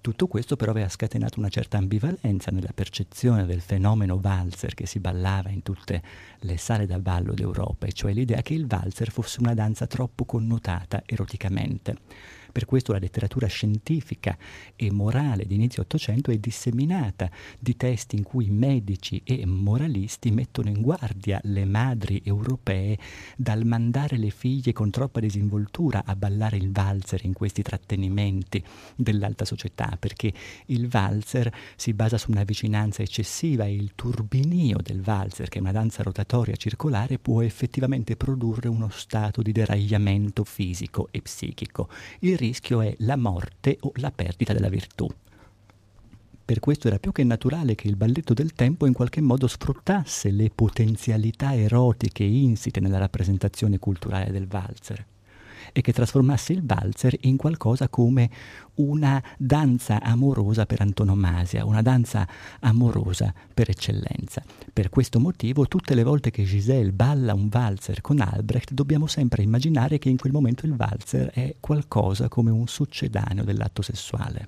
Tutto 0.00 0.26
questo 0.26 0.56
però 0.56 0.72
aveva 0.72 0.88
scatenato 0.88 1.38
una 1.38 1.48
certa 1.48 1.76
ambivalenza 1.76 2.50
nella 2.50 2.72
percezione 2.74 3.46
del 3.46 3.60
fenomeno 3.60 4.18
valzer 4.18 4.74
che 4.74 4.84
si 4.84 4.98
ballava 4.98 5.50
in 5.50 5.62
tutte 5.62 6.02
le 6.40 6.56
sale 6.56 6.86
da 6.86 6.98
ballo 6.98 7.34
d'Europa, 7.34 7.86
e 7.86 7.92
cioè 7.92 8.12
l'idea 8.12 8.42
che 8.42 8.54
il 8.54 8.66
valzer 8.66 9.12
fosse 9.12 9.38
una 9.40 9.54
danza 9.54 9.86
troppo 9.86 10.24
connotata 10.24 11.02
eroticamente. 11.06 11.98
Per 12.52 12.66
questo 12.66 12.92
la 12.92 12.98
letteratura 12.98 13.46
scientifica 13.46 14.36
e 14.76 14.92
morale 14.92 15.46
di 15.46 15.54
inizio 15.54 15.82
Ottocento 15.82 16.30
è 16.30 16.36
disseminata 16.36 17.30
di 17.58 17.76
testi 17.76 18.16
in 18.16 18.22
cui 18.22 18.50
medici 18.50 19.22
e 19.24 19.44
moralisti 19.46 20.30
mettono 20.30 20.68
in 20.68 20.82
guardia 20.82 21.40
le 21.44 21.64
madri 21.64 22.20
europee 22.24 22.98
dal 23.36 23.64
mandare 23.64 24.18
le 24.18 24.30
figlie 24.30 24.72
con 24.72 24.90
troppa 24.90 25.20
disinvoltura 25.20 26.04
a 26.04 26.14
ballare 26.14 26.56
il 26.56 26.70
valzer 26.70 27.24
in 27.24 27.32
questi 27.32 27.62
trattenimenti 27.62 28.62
dell'alta 28.94 29.44
società, 29.44 29.96
perché 29.98 30.32
il 30.66 30.88
valzer 30.88 31.52
si 31.76 31.94
basa 31.94 32.18
su 32.18 32.30
una 32.30 32.44
vicinanza 32.44 33.02
eccessiva 33.02 33.64
e 33.64 33.74
il 33.74 33.92
turbinio 33.94 34.78
del 34.82 35.00
valzer, 35.00 35.48
che 35.48 35.58
è 35.58 35.60
una 35.60 35.72
danza 35.72 36.02
rotatoria 36.02 36.56
circolare, 36.56 37.18
può 37.18 37.42
effettivamente 37.42 38.16
produrre 38.16 38.68
uno 38.68 38.90
stato 38.90 39.42
di 39.42 39.52
deragliamento 39.52 40.44
fisico 40.44 41.08
e 41.10 41.22
psichico. 41.22 41.88
Il 42.20 42.36
rischio 42.42 42.80
è 42.80 42.92
la 42.98 43.16
morte 43.16 43.78
o 43.82 43.92
la 43.96 44.10
perdita 44.10 44.52
della 44.52 44.68
virtù. 44.68 45.08
Per 46.44 46.58
questo 46.58 46.88
era 46.88 46.98
più 46.98 47.12
che 47.12 47.22
naturale 47.22 47.76
che 47.76 47.86
il 47.86 47.96
balletto 47.96 48.34
del 48.34 48.52
tempo 48.52 48.86
in 48.86 48.92
qualche 48.92 49.20
modo 49.20 49.46
sfruttasse 49.46 50.30
le 50.32 50.50
potenzialità 50.52 51.54
erotiche 51.54 52.24
insite 52.24 52.80
nella 52.80 52.98
rappresentazione 52.98 53.78
culturale 53.78 54.32
del 54.32 54.48
valzer 54.48 55.06
e 55.72 55.80
che 55.80 55.92
trasformasse 55.92 56.52
il 56.52 56.64
valzer 56.64 57.16
in 57.22 57.36
qualcosa 57.36 57.88
come 57.88 58.30
una 58.74 59.22
danza 59.36 60.00
amorosa 60.00 60.66
per 60.66 60.80
antonomasia, 60.80 61.64
una 61.64 61.82
danza 61.82 62.26
amorosa 62.60 63.32
per 63.52 63.70
eccellenza. 63.70 64.42
Per 64.72 64.88
questo 64.88 65.20
motivo, 65.20 65.68
tutte 65.68 65.94
le 65.94 66.02
volte 66.02 66.30
che 66.30 66.44
Giselle 66.44 66.92
balla 66.92 67.34
un 67.34 67.48
valzer 67.48 68.00
con 68.00 68.20
Albrecht, 68.20 68.72
dobbiamo 68.72 69.06
sempre 69.06 69.42
immaginare 69.42 69.98
che 69.98 70.08
in 70.08 70.16
quel 70.16 70.32
momento 70.32 70.66
il 70.66 70.74
valzer 70.74 71.30
è 71.30 71.56
qualcosa 71.60 72.28
come 72.28 72.50
un 72.50 72.66
succedaneo 72.66 73.44
dell'atto 73.44 73.82
sessuale. 73.82 74.46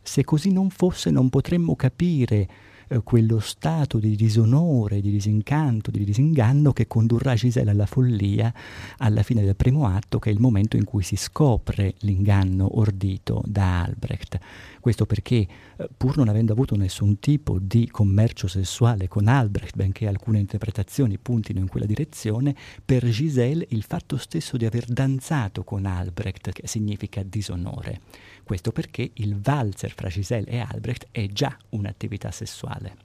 Se 0.00 0.24
così 0.24 0.50
non 0.52 0.70
fosse, 0.70 1.10
non 1.10 1.28
potremmo 1.28 1.76
capire 1.76 2.48
eh, 2.88 3.00
quello 3.02 3.38
stato 3.38 3.98
di 3.98 4.16
disonore, 4.16 5.00
di 5.00 5.10
disincanto, 5.10 5.90
di 5.90 6.04
disinganno 6.04 6.72
che 6.72 6.86
condurrà 6.86 7.34
Giselle 7.34 7.70
alla 7.70 7.86
follia 7.86 8.52
alla 8.98 9.22
fine 9.22 9.42
del 9.42 9.56
primo 9.56 9.86
atto, 9.86 10.18
che 10.18 10.30
è 10.30 10.32
il 10.32 10.40
momento 10.40 10.76
in 10.76 10.84
cui 10.84 11.02
si 11.02 11.16
scopre 11.16 11.94
l'inganno 12.00 12.78
ordito 12.78 13.42
da 13.46 13.82
Albrecht. 13.82 14.38
Questo 14.80 15.06
perché, 15.06 15.46
eh, 15.76 15.88
pur 15.96 16.16
non 16.16 16.28
avendo 16.28 16.52
avuto 16.52 16.76
nessun 16.76 17.18
tipo 17.18 17.58
di 17.60 17.88
commercio 17.88 18.46
sessuale 18.46 19.08
con 19.08 19.28
Albrecht, 19.28 19.76
benché 19.76 20.06
alcune 20.06 20.38
interpretazioni 20.38 21.18
puntino 21.18 21.60
in 21.60 21.68
quella 21.68 21.86
direzione, 21.86 22.54
per 22.84 23.04
Giselle 23.04 23.66
il 23.70 23.82
fatto 23.82 24.16
stesso 24.16 24.56
di 24.56 24.64
aver 24.64 24.86
danzato 24.86 25.64
con 25.64 25.84
Albrecht 25.84 26.64
significa 26.64 27.22
disonore. 27.22 28.00
Questo 28.48 28.72
perché 28.72 29.10
il 29.16 29.38
valzer 29.38 29.92
fra 29.92 30.08
Giselle 30.08 30.48
e 30.48 30.60
Albrecht 30.60 31.08
è 31.10 31.26
già 31.26 31.54
un'attività 31.68 32.30
sessuale. 32.30 32.96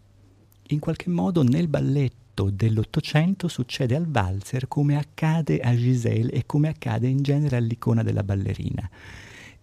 In 0.67 0.79
qualche 0.79 1.09
modo 1.09 1.43
nel 1.43 1.67
balletto 1.67 2.49
dell'Ottocento 2.49 3.49
succede 3.49 3.93
al 3.93 4.07
valzer 4.07 4.69
come 4.69 4.97
accade 4.97 5.59
a 5.59 5.75
Giselle 5.75 6.31
e 6.31 6.45
come 6.45 6.69
accade 6.69 7.09
in 7.09 7.21
genere 7.21 7.57
all'icona 7.57 8.03
della 8.03 8.23
ballerina. 8.23 8.89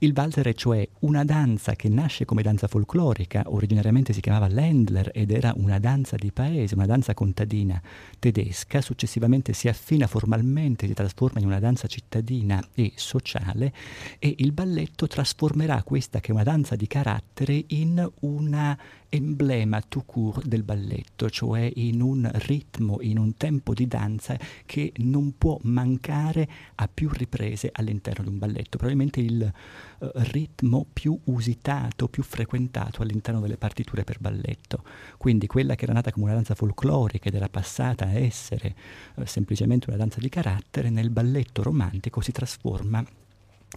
Il 0.03 0.13
Walzer 0.15 0.49
è 0.49 0.53
cioè 0.53 0.87
una 1.01 1.25
danza 1.25 1.75
che 1.77 1.89
nasce 1.89 2.27
come 2.27 2.43
danza 2.43 2.69
folclorica, 2.69 3.45
originariamente 3.47 4.13
si 4.13 4.21
chiamava 4.21 4.49
Ländler 4.49 5.11
ed 5.15 5.31
era 5.31 5.55
una 5.57 5.79
danza 5.79 6.17
di 6.17 6.31
paese, 6.31 6.75
una 6.75 6.85
danza 6.85 7.15
contadina 7.15 7.81
tedesca, 8.21 8.81
successivamente 8.81 9.53
si 9.53 9.67
affina 9.67 10.07
formalmente, 10.07 10.87
si 10.87 10.95
trasforma 10.95 11.41
in 11.41 11.47
una 11.47 11.59
danza 11.59 11.89
cittadina 11.89 12.65
e 12.75 12.93
sociale 12.95 13.73
e 14.21 14.37
il 14.39 14.53
balletto 14.53 15.09
trasformerà 15.09 15.83
questa 15.83 16.21
che 16.21 16.29
è 16.29 16.35
una 16.35 16.45
danza 16.45 16.77
di 16.77 16.87
carattere 16.87 17.65
in 17.69 18.09
una 18.21 18.79
emblema 19.09 19.83
tout 19.87 20.07
court 20.07 20.47
del 20.47 20.63
balletto, 20.63 21.29
cioè 21.29 21.69
in 21.75 22.01
un 22.01 22.31
ritmo, 22.33 22.99
in 23.01 23.19
un 23.19 23.35
tempo 23.35 23.75
di 23.75 23.89
danza 23.89 24.39
che 24.65 24.93
non 24.99 25.37
può 25.37 25.59
mancare 25.63 26.49
a 26.77 26.89
più 26.93 27.09
riprese 27.11 27.71
all'interno 27.73 28.25
di 28.25 28.31
un 28.31 28.39
balletto. 28.39 28.77
Probabilmente 28.77 29.21
il 29.21 29.53
uh, 30.01 30.11
ritmo 30.15 30.87
più 30.93 31.19
usitato, 31.25 32.09
più 32.09 32.23
frequentato 32.23 33.03
all'interno 33.03 33.41
delle 33.41 33.57
partiture 33.57 34.05
per 34.05 34.19
balletto. 34.19 34.83
Quindi 35.17 35.47
quella 35.47 35.75
che 35.75 35.85
era 35.85 35.93
nata 35.93 36.13
come 36.13 36.27
una 36.27 36.35
danza 36.35 36.55
folclorica 36.55 37.29
ed 37.29 37.35
era 37.35 37.49
passata 37.49 38.07
a 38.07 38.13
essere 38.13 38.75
uh, 39.15 39.25
semplicemente 39.25 39.89
una 39.89 39.99
danza 39.99 40.21
di 40.21 40.29
carattere, 40.29 40.91
nel 40.91 41.11
balletto 41.11 41.63
romantico 41.63 42.21
si 42.21 42.33
trasforma 42.33 43.05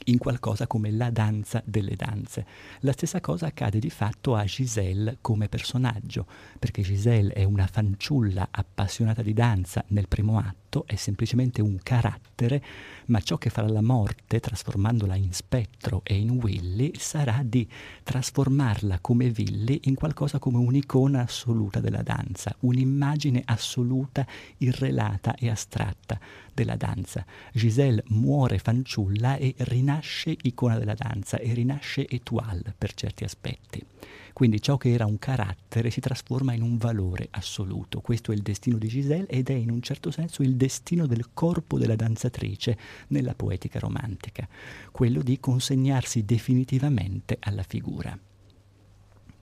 in 0.06 0.18
qualcosa 0.18 0.68
come 0.68 0.92
la 0.92 1.10
danza 1.10 1.62
delle 1.66 1.96
danze. 1.96 2.46
La 2.80 2.92
stessa 2.92 3.22
cosa 3.22 3.48
accade 3.48 3.80
di 3.80 3.90
fatto 3.90 4.36
a 4.36 4.44
Giselle 4.44 5.18
come 5.22 5.48
personaggio, 5.48 6.26
perché 6.60 6.82
Giselle 6.82 7.34
è 7.34 7.44
una 7.44 7.68
fanciulla 7.68 8.48
appassionata 8.52 9.22
di 9.22 9.34
danza 9.34 9.84
nel 9.90 10.08
primo 10.08 10.40
atto, 10.40 10.86
è 10.88 10.96
semplicemente 10.96 11.62
un 11.62 11.78
carattere, 11.82 12.64
ma 13.08 13.20
ciò 13.22 13.38
che 13.38 13.50
farà 13.50 13.68
la 13.68 13.82
morte, 13.82 14.40
trasformandola 14.40 15.16
in 15.16 15.32
spettro 15.34 16.02
e 16.04 16.16
in 16.16 16.32
Willy, 16.32 16.92
sarà 16.98 17.42
di 17.44 17.68
trasformarla 18.02 19.00
come 19.00 19.32
Willy 19.36 19.82
in 19.84 19.96
qualcosa 19.96 20.40
come 20.40 20.58
un'icona 20.58 21.22
assoluta 21.22 21.80
della 21.80 22.02
danza, 22.02 22.56
un'immagine 22.62 23.42
assoluta, 23.46 24.26
irrelata 24.58 25.36
e 25.36 25.50
astratta 25.50 26.20
della 26.54 26.76
danza. 26.76 27.26
Giselle 27.52 28.04
muore 28.08 28.60
fanciulla 28.60 29.38
e 29.38 29.56
rinasce 29.58 30.36
icona 30.44 30.78
della 30.78 30.96
danza 30.96 31.38
e 31.38 31.54
rinasce 31.54 32.08
étoile 32.08 32.74
per 32.78 32.94
certi 32.94 33.24
aspetti. 33.24 33.86
Quindi 34.34 34.62
ciò 34.62 34.78
che 34.78 34.92
era 34.92 35.06
un 35.06 35.20
carattere 35.20 35.92
si 35.92 36.00
trasforma 36.00 36.54
in 36.54 36.64
un 36.64 36.78
valore 36.78 37.28
assoluto. 37.32 38.02
Questo 38.02 38.32
è 38.32 38.36
il 38.36 38.42
destino 38.42 38.78
di 38.78 38.88
Giselle 38.88 39.28
ed 39.28 39.50
è 39.50 39.54
in 39.54 39.70
un 39.70 39.82
certo 39.82 40.10
senso 40.10 40.42
il 40.42 40.56
destino 40.56 41.06
del 41.06 41.30
corpo 41.34 41.78
della 41.78 41.96
danzatrice 41.96 42.78
nella 43.10 43.36
poetica 43.36 43.78
romantica, 43.78 44.48
quello 44.92 45.22
di 45.22 45.40
consegnarsi 45.40 46.26
definitivamente 46.26 47.38
alla 47.40 47.64
figura. 47.64 48.18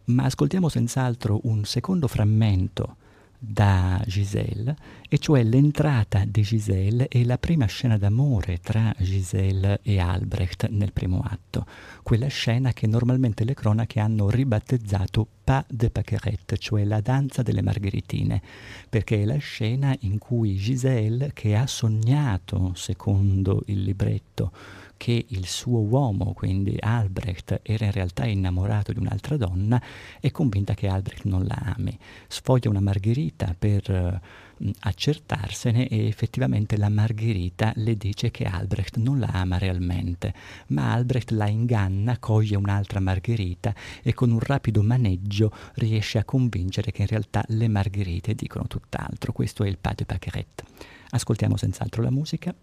Ma 0.05 0.23
ascoltiamo 0.25 0.67
senz'altro 0.67 1.39
un 1.43 1.63
secondo 1.63 2.07
frammento 2.07 2.97
da 3.43 3.99
Giselle, 4.05 4.75
e 5.09 5.17
cioè 5.17 5.41
l'entrata 5.41 6.25
di 6.27 6.43
Giselle 6.43 7.07
e 7.07 7.25
la 7.25 7.39
prima 7.39 7.65
scena 7.65 7.97
d'amore 7.97 8.59
tra 8.61 8.93
Giselle 8.99 9.79
e 9.81 9.99
Albrecht 9.99 10.69
nel 10.69 10.93
primo 10.93 11.23
atto, 11.27 11.65
quella 12.03 12.27
scena 12.27 12.71
che 12.71 12.85
normalmente 12.85 13.43
le 13.43 13.55
cronache 13.55 13.99
hanno 13.99 14.29
ribattezzato 14.29 15.27
Pas 15.43 15.65
de 15.67 15.89
Paquerette, 15.89 16.59
cioè 16.59 16.83
la 16.83 17.01
danza 17.01 17.41
delle 17.41 17.63
margheritine, 17.63 18.43
perché 18.87 19.23
è 19.23 19.25
la 19.25 19.37
scena 19.37 19.95
in 20.01 20.19
cui 20.19 20.55
Giselle, 20.55 21.31
che 21.33 21.55
ha 21.55 21.65
sognato, 21.65 22.73
secondo 22.75 23.63
il 23.65 23.81
libretto, 23.81 24.51
che 25.01 25.25
il 25.29 25.47
suo 25.47 25.79
uomo, 25.79 26.33
quindi 26.33 26.77
Albrecht, 26.79 27.61
era 27.63 27.85
in 27.85 27.91
realtà 27.91 28.27
innamorato 28.27 28.93
di 28.93 28.99
un'altra 28.99 29.35
donna, 29.35 29.81
è 30.19 30.29
convinta 30.29 30.75
che 30.75 30.87
Albrecht 30.87 31.23
non 31.23 31.43
la 31.47 31.73
ami. 31.75 31.97
Sfoglia 32.27 32.69
una 32.69 32.81
margherita 32.81 33.55
per 33.57 34.21
uh, 34.59 34.71
accertarsene 34.81 35.87
e 35.87 36.05
effettivamente 36.05 36.77
la 36.77 36.89
margherita 36.89 37.73
le 37.77 37.97
dice 37.97 38.29
che 38.29 38.43
Albrecht 38.43 38.97
non 38.97 39.17
la 39.17 39.29
ama 39.31 39.57
realmente, 39.57 40.35
ma 40.67 40.91
Albrecht 40.91 41.31
la 41.31 41.47
inganna, 41.47 42.19
coglie 42.19 42.55
un'altra 42.55 42.99
margherita 42.99 43.73
e 44.03 44.13
con 44.13 44.29
un 44.29 44.39
rapido 44.39 44.83
maneggio 44.83 45.51
riesce 45.77 46.19
a 46.19 46.25
convincere 46.25 46.91
che 46.91 47.01
in 47.01 47.07
realtà 47.07 47.43
le 47.47 47.67
margherite 47.67 48.35
dicono 48.35 48.67
tutt'altro. 48.67 49.31
Questo 49.31 49.63
è 49.63 49.67
il 49.67 49.79
pas 49.79 49.95
de. 49.95 50.05
Ascoltiamo 51.09 51.57
senz'altro 51.57 52.03
la 52.03 52.11
musica. 52.11 52.53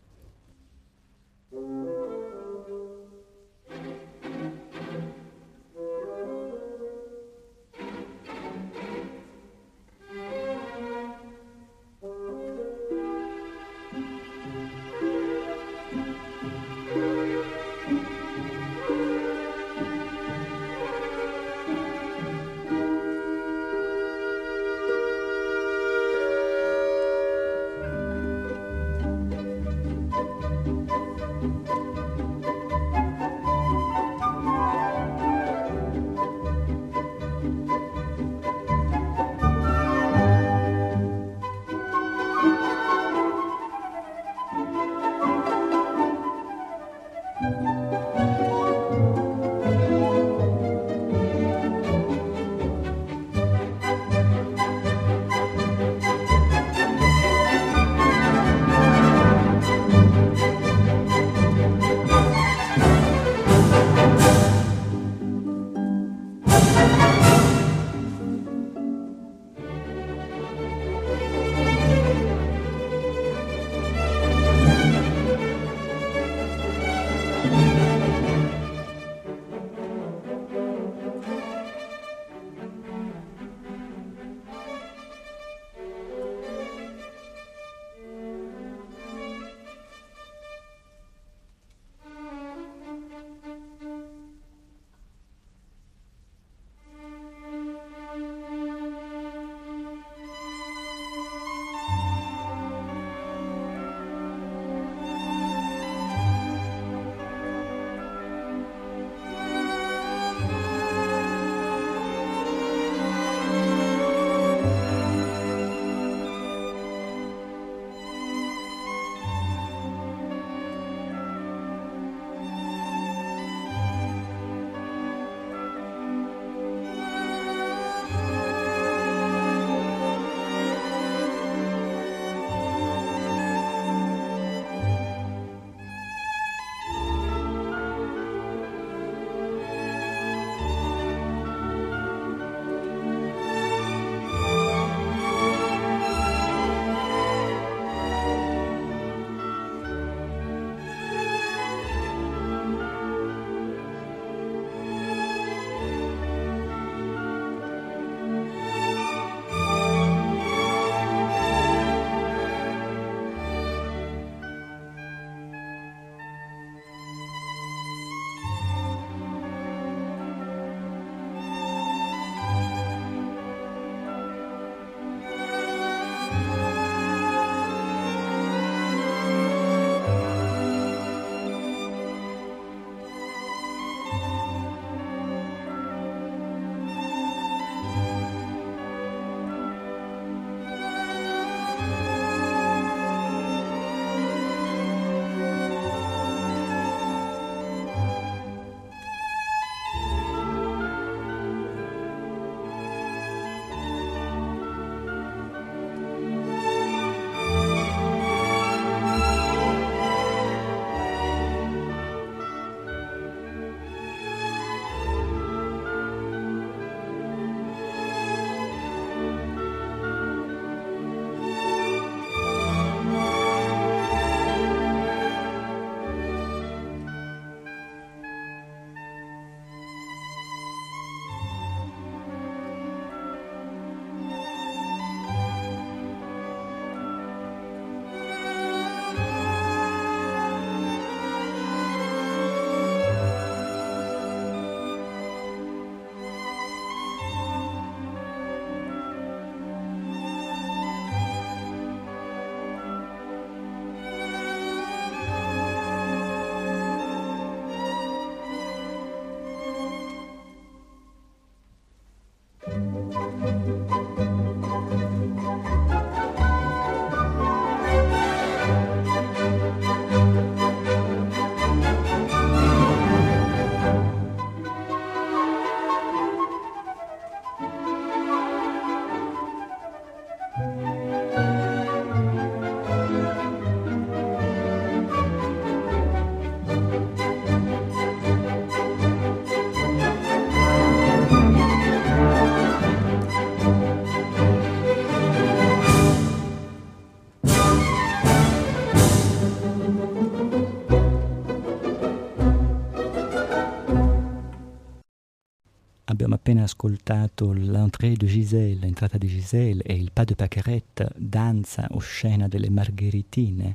Ascoltato 306.68 307.52
l'entrée 307.52 308.14
de 308.14 308.26
Giselle, 308.26 308.78
l'entrata 308.80 309.16
di 309.16 309.26
Giselle 309.26 309.82
e 309.82 309.94
il 309.94 310.10
pas 310.12 310.26
de 310.26 310.34
Paquerette, 310.34 311.10
danza 311.16 311.86
o 311.92 311.98
scena 311.98 312.46
delle 312.46 312.68
Margheritine 312.68 313.74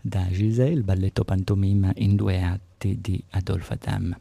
da 0.00 0.26
Giselle, 0.30 0.80
balletto 0.80 1.24
pantomima 1.24 1.92
in 1.96 2.16
due 2.16 2.42
atti 2.42 2.98
di 3.00 3.22
Adolphe 3.30 3.74
Adam. 3.74 4.16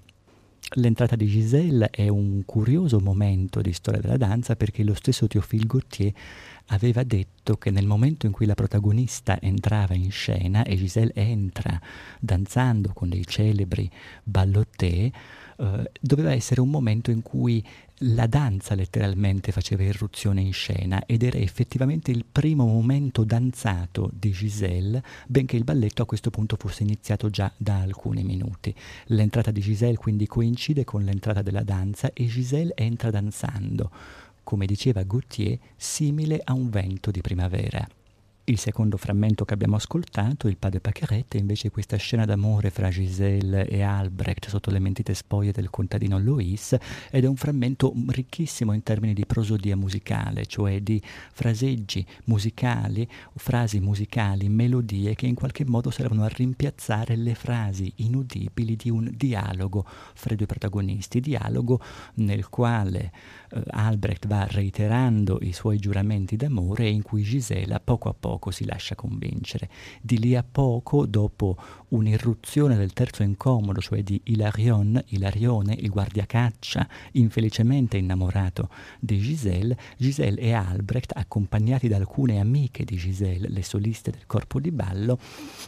L'entrata 0.76 1.15
di 1.15 1.26
Giselle 1.26 1.89
è 1.89 2.08
un 2.08 2.43
curioso 2.45 3.00
momento 3.00 3.62
di 3.62 3.74
storia 3.74 4.00
della 4.00 4.17
danza 4.17 4.56
perché 4.56 4.84
lo 4.84 4.93
stesso 4.93 5.28
Théophile 5.28 5.65
Gautier 5.65 6.13
aveva 6.67 7.04
detto 7.04 7.58
che 7.58 7.71
nel 7.71 7.86
momento 7.86 8.26
in 8.26 8.32
cui 8.32 8.45
la 8.45 8.56
protagonista 8.56 9.39
entrava 9.41 9.95
in 9.95 10.12
scena 10.12 10.63
e 10.63 10.76
Giselle 10.76 11.13
entra 11.13 11.80
danzando 12.19 12.91
con 12.93 13.10
dei 13.10 13.26
celebri 13.26 13.89
ballottè, 14.24 15.12
eh, 15.58 15.91
doveva 16.00 16.32
essere 16.32 16.62
un 16.62 16.69
momento 16.69 17.12
in 17.12 17.21
cui 17.21 17.63
la 18.03 18.25
danza 18.25 18.73
letteralmente 18.73 19.51
faceva 19.51 19.83
irruzione 19.83 20.41
in 20.41 20.53
scena 20.53 21.05
ed 21.05 21.21
era 21.21 21.37
effettivamente 21.37 22.09
il 22.09 22.25
primo 22.29 22.65
momento 22.65 23.23
danzato 23.23 24.09
di 24.11 24.31
Giselle, 24.31 25.03
benché 25.27 25.55
il 25.55 25.63
balletto 25.63 26.01
a 26.01 26.05
questo 26.05 26.31
punto 26.31 26.55
fosse 26.55 26.81
iniziato 26.83 27.29
già 27.29 27.51
da 27.57 27.79
alcuni 27.79 28.23
minuti. 28.23 28.73
L'entrata 29.07 29.51
di 29.51 29.61
Giselle 29.61 29.97
quindi 29.97 30.25
coincide 30.25 30.83
con 30.83 31.03
l'entrata 31.03 31.41
della 31.41 31.63
danza 31.63 32.11
e 32.13 32.25
Giselle 32.25 32.73
entra 32.75 33.11
danzando, 33.11 33.91
come 34.43 34.65
diceva 34.65 35.03
Gautier, 35.03 35.59
simile 35.75 36.41
a 36.43 36.53
un 36.53 36.69
vento 36.69 37.11
di 37.11 37.21
primavera. 37.21 37.87
Il 38.51 38.59
secondo 38.59 38.97
frammento 38.97 39.45
che 39.45 39.53
abbiamo 39.53 39.77
ascoltato, 39.77 40.49
il 40.49 40.57
Paquerette, 40.57 41.37
è 41.37 41.39
invece 41.39 41.71
questa 41.71 41.95
scena 41.95 42.25
d'amore 42.25 42.69
fra 42.69 42.89
Giselle 42.89 43.65
e 43.65 43.81
Albrecht 43.81 44.49
sotto 44.49 44.71
le 44.71 44.79
mentite 44.79 45.13
spoglie 45.13 45.53
del 45.53 45.69
contadino 45.69 46.19
Lois 46.19 46.75
ed 47.09 47.23
è 47.23 47.27
un 47.27 47.37
frammento 47.37 47.93
ricchissimo 48.07 48.73
in 48.73 48.83
termini 48.83 49.13
di 49.13 49.25
prosodia 49.25 49.77
musicale, 49.77 50.47
cioè 50.47 50.81
di 50.81 51.01
fraseggi 51.31 52.05
musicali, 52.25 53.07
frasi 53.35 53.79
musicali, 53.79 54.49
melodie 54.49 55.15
che 55.15 55.27
in 55.27 55.35
qualche 55.35 55.63
modo 55.63 55.89
servono 55.89 56.25
a 56.25 56.27
rimpiazzare 56.27 57.15
le 57.15 57.35
frasi 57.35 57.93
inudibili 57.97 58.75
di 58.75 58.89
un 58.89 59.09
dialogo 59.15 59.85
fra 59.87 60.33
i 60.33 60.35
due 60.35 60.45
protagonisti, 60.45 61.21
dialogo 61.21 61.79
nel 62.15 62.49
quale 62.49 63.13
eh, 63.49 63.63
Albrecht 63.69 64.27
va 64.27 64.45
reiterando 64.45 65.37
i 65.39 65.53
suoi 65.53 65.77
giuramenti 65.77 66.35
d'amore 66.35 66.83
e 66.87 66.89
in 66.89 67.01
cui 67.01 67.23
Gisela 67.23 67.79
poco 67.79 68.09
a 68.09 68.13
poco 68.13 68.39
si 68.49 68.65
lascia 68.65 68.95
convincere. 68.95 69.69
Di 70.01 70.17
lì 70.17 70.36
a 70.36 70.43
poco, 70.43 71.06
dopo 71.06 71.56
un'irruzione 71.89 72.75
del 72.77 72.93
terzo 72.93 73.21
incomodo, 73.21 73.80
cioè 73.82 74.01
di 74.01 74.19
Hilarion, 74.23 74.99
Ilarione, 75.08 75.75
il 75.77 75.89
guardiacaccia, 75.89 76.88
infelicemente 77.13 77.97
innamorato 77.97 78.69
di 78.99 79.19
Giselle, 79.19 79.77
Giselle 79.97 80.39
e 80.39 80.54
Albrecht, 80.54 81.12
accompagnati 81.15 81.88
da 81.88 81.97
alcune 81.97 82.39
amiche 82.39 82.84
di 82.84 82.95
Giselle, 82.95 83.49
le 83.49 83.63
soliste 83.63 84.10
del 84.12 84.25
corpo 84.25 84.60
di 84.60 84.71
ballo, 84.71 85.19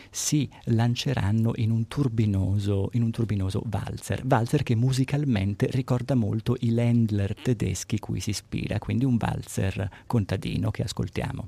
si 0.10 0.50
lanceranno 0.66 1.52
in 1.56 1.72
un 1.72 1.88
turbinoso, 1.88 2.90
in 2.94 3.04
un 3.04 3.12
turbinoso 3.12 3.62
valzer, 3.66 4.26
valzer 4.26 4.64
che 4.64 4.76
musicalmente 4.76 5.68
ricorda 5.72 6.16
molto 6.16 6.56
i 6.62 6.72
Ländler 6.72 7.36
tedeschi 7.36 8.00
cui 8.00 8.20
si 8.20 8.30
ispira, 8.30 8.80
quindi 8.80 9.06
un 9.06 9.18
valzer 9.18 9.90
contadino 10.08 10.72
che 10.72 10.84
ascoltiamo. 10.84 11.48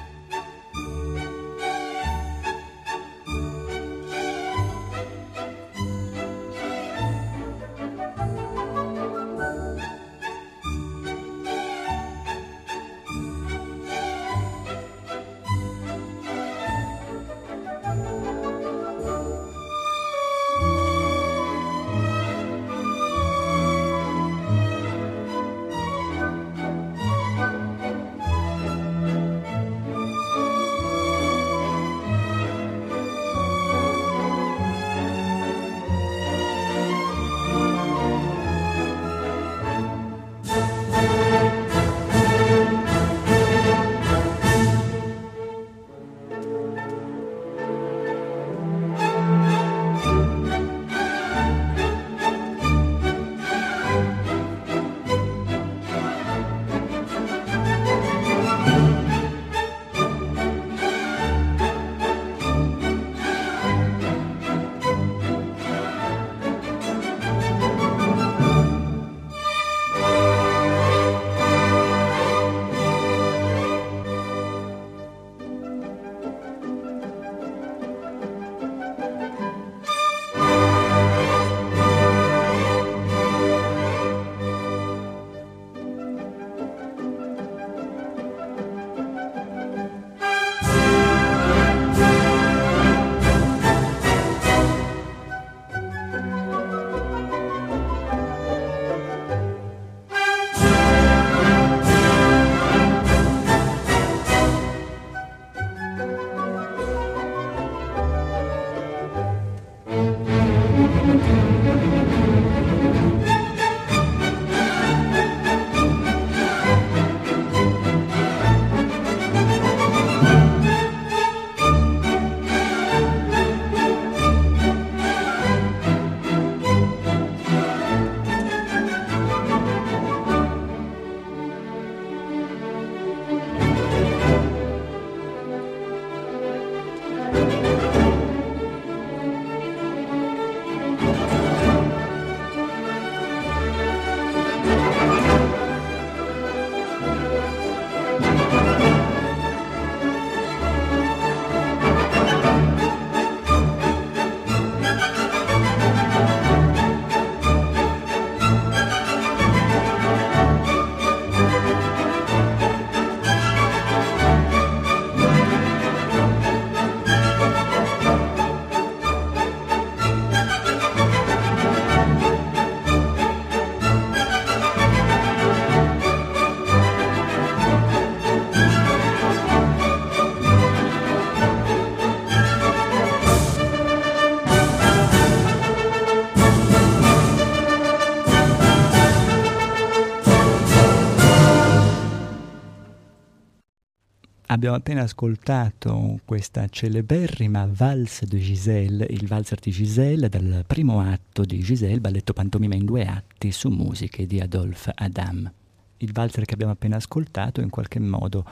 Abbiamo 194.61 194.77
appena 194.77 195.01
ascoltato 195.01 196.19
questa 196.23 196.67
celeberrima 196.69 197.67
Valse 197.67 198.27
de 198.27 198.37
Giselle, 198.37 199.07
il 199.09 199.25
valzer 199.25 199.59
di 199.59 199.71
Giselle, 199.71 200.29
dal 200.29 200.65
primo 200.67 200.99
atto 200.99 201.43
di 201.43 201.57
Giselle, 201.61 201.99
balletto 201.99 202.33
pantomima 202.33 202.75
in 202.75 202.85
due 202.85 203.03
atti 203.07 203.51
su 203.51 203.69
musiche 203.69 204.27
di 204.27 204.39
Adolphe 204.39 204.91
Adam. 204.93 205.51
Il 205.97 206.11
valzer 206.11 206.45
che 206.45 206.53
abbiamo 206.53 206.73
appena 206.73 206.97
ascoltato 206.97 207.59
in 207.59 207.71
qualche 207.71 207.99
modo 207.99 208.45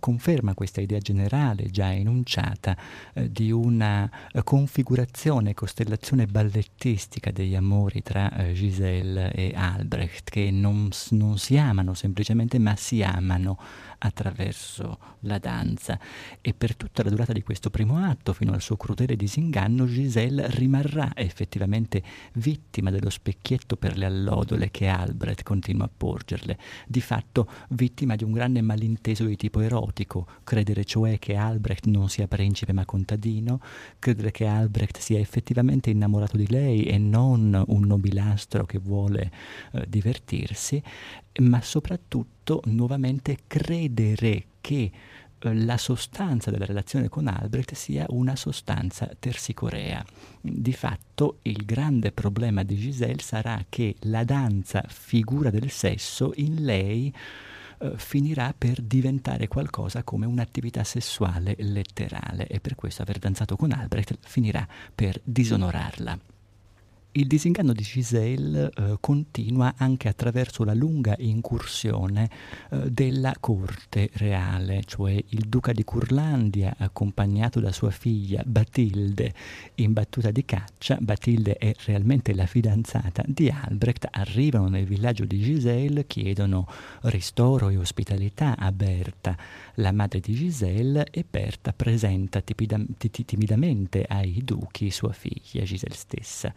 conferma 0.00 0.54
questa 0.54 0.80
idea 0.80 0.98
generale 0.98 1.70
già 1.70 1.92
enunciata 1.92 2.76
eh, 3.12 3.30
di 3.30 3.50
una 3.50 4.10
eh, 4.32 4.42
configurazione, 4.42 5.54
costellazione 5.54 6.26
ballettistica 6.26 7.30
degli 7.30 7.54
amori 7.54 8.02
tra 8.02 8.34
eh, 8.34 8.52
Giselle 8.52 9.32
e 9.32 9.52
Albrecht, 9.54 10.30
che 10.30 10.50
non, 10.50 10.88
non 11.10 11.38
si 11.38 11.56
amano 11.56 11.94
semplicemente, 11.94 12.58
ma 12.58 12.76
si 12.76 13.02
amano 13.02 13.58
attraverso 13.98 14.98
la 15.20 15.38
danza. 15.38 15.98
E 16.40 16.54
per 16.54 16.76
tutta 16.76 17.02
la 17.02 17.10
durata 17.10 17.32
di 17.32 17.42
questo 17.42 17.70
primo 17.70 17.98
atto, 17.98 18.32
fino 18.32 18.52
al 18.52 18.60
suo 18.60 18.76
crudele 18.76 19.16
disinganno, 19.16 19.86
Giselle 19.86 20.48
rimarrà 20.48 21.12
effettivamente 21.14 22.02
vittima 22.34 22.90
dello 22.90 23.10
specchietto 23.10 23.76
per 23.76 23.96
le 23.96 24.06
allodole 24.06 24.70
che 24.70 24.88
Albrecht 24.88 25.42
continua 25.42 25.86
a 25.86 25.90
porgerle, 25.94 26.58
di 26.86 27.00
fatto 27.00 27.48
vittima 27.70 28.16
di 28.16 28.24
un 28.24 28.32
grande 28.32 28.60
malinteso 28.60 29.24
di 29.24 29.36
tipo 29.36 29.60
erotico, 29.74 30.26
credere 30.44 30.84
cioè 30.84 31.18
che 31.18 31.34
Albrecht 31.34 31.86
non 31.86 32.08
sia 32.08 32.28
principe 32.28 32.72
ma 32.72 32.84
contadino, 32.84 33.60
credere 33.98 34.30
che 34.30 34.46
Albrecht 34.46 34.98
sia 34.98 35.18
effettivamente 35.18 35.90
innamorato 35.90 36.36
di 36.36 36.48
lei 36.48 36.84
e 36.84 36.98
non 36.98 37.62
un 37.66 37.82
nobilastro 37.82 38.64
che 38.64 38.78
vuole 38.78 39.30
eh, 39.72 39.84
divertirsi, 39.88 40.82
ma 41.40 41.60
soprattutto 41.60 42.60
nuovamente 42.66 43.38
credere 43.46 44.44
che 44.60 44.90
eh, 45.38 45.54
la 45.54 45.76
sostanza 45.76 46.50
della 46.50 46.64
relazione 46.64 47.08
con 47.08 47.26
Albrecht 47.26 47.74
sia 47.74 48.06
una 48.10 48.36
sostanza 48.36 49.10
tersicorea. 49.18 50.04
Di 50.40 50.72
fatto 50.72 51.38
il 51.42 51.64
grande 51.64 52.12
problema 52.12 52.62
di 52.62 52.76
Giselle 52.76 53.20
sarà 53.20 53.64
che 53.68 53.96
la 54.02 54.24
danza 54.24 54.84
figura 54.86 55.50
del 55.50 55.70
sesso 55.70 56.32
in 56.36 56.64
lei 56.64 57.12
eh, 57.84 57.98
finirà 57.98 58.54
per 58.56 58.80
diventare 58.80 59.46
qualcosa 59.48 60.02
come 60.02 60.26
un'attività 60.26 60.84
sessuale 60.84 61.54
letterale 61.58 62.46
e 62.46 62.60
per 62.60 62.74
questo 62.74 63.02
aver 63.02 63.18
danzato 63.18 63.56
con 63.56 63.72
Albrecht 63.72 64.18
finirà 64.22 64.66
per 64.94 65.20
disonorarla. 65.22 66.33
Il 67.16 67.28
disinganno 67.28 67.72
di 67.72 67.84
Giselle 67.84 68.72
eh, 68.74 68.96
continua 68.98 69.74
anche 69.76 70.08
attraverso 70.08 70.64
la 70.64 70.74
lunga 70.74 71.14
incursione 71.16 72.28
eh, 72.70 72.90
della 72.90 73.36
corte 73.38 74.10
reale, 74.14 74.82
cioè 74.84 75.12
il 75.12 75.44
duca 75.46 75.70
di 75.70 75.84
Curlandia, 75.84 76.74
accompagnato 76.76 77.60
da 77.60 77.70
sua 77.70 77.90
figlia 77.90 78.42
Batilde 78.44 79.32
in 79.76 79.92
battuta 79.92 80.32
di 80.32 80.44
caccia. 80.44 80.98
Batilde 81.00 81.56
è 81.56 81.72
realmente 81.84 82.34
la 82.34 82.46
fidanzata 82.46 83.22
di 83.24 83.48
Albrecht, 83.48 84.08
arrivano 84.10 84.66
nel 84.66 84.84
villaggio 84.84 85.24
di 85.24 85.38
Giselle, 85.38 86.08
chiedono 86.08 86.66
ristoro 87.02 87.68
e 87.68 87.76
ospitalità 87.76 88.56
a 88.58 88.72
Berta, 88.72 89.36
la 89.76 89.92
madre 89.92 90.20
di 90.20 90.34
Giselle, 90.34 91.06
e 91.10 91.24
Berta 91.28 91.72
presenta 91.72 92.40
timidamente 92.40 94.04
ai 94.04 94.42
duchi 94.44 94.90
sua 94.90 95.12
figlia, 95.12 95.64
Giselle 95.64 95.94
stessa. 95.94 96.54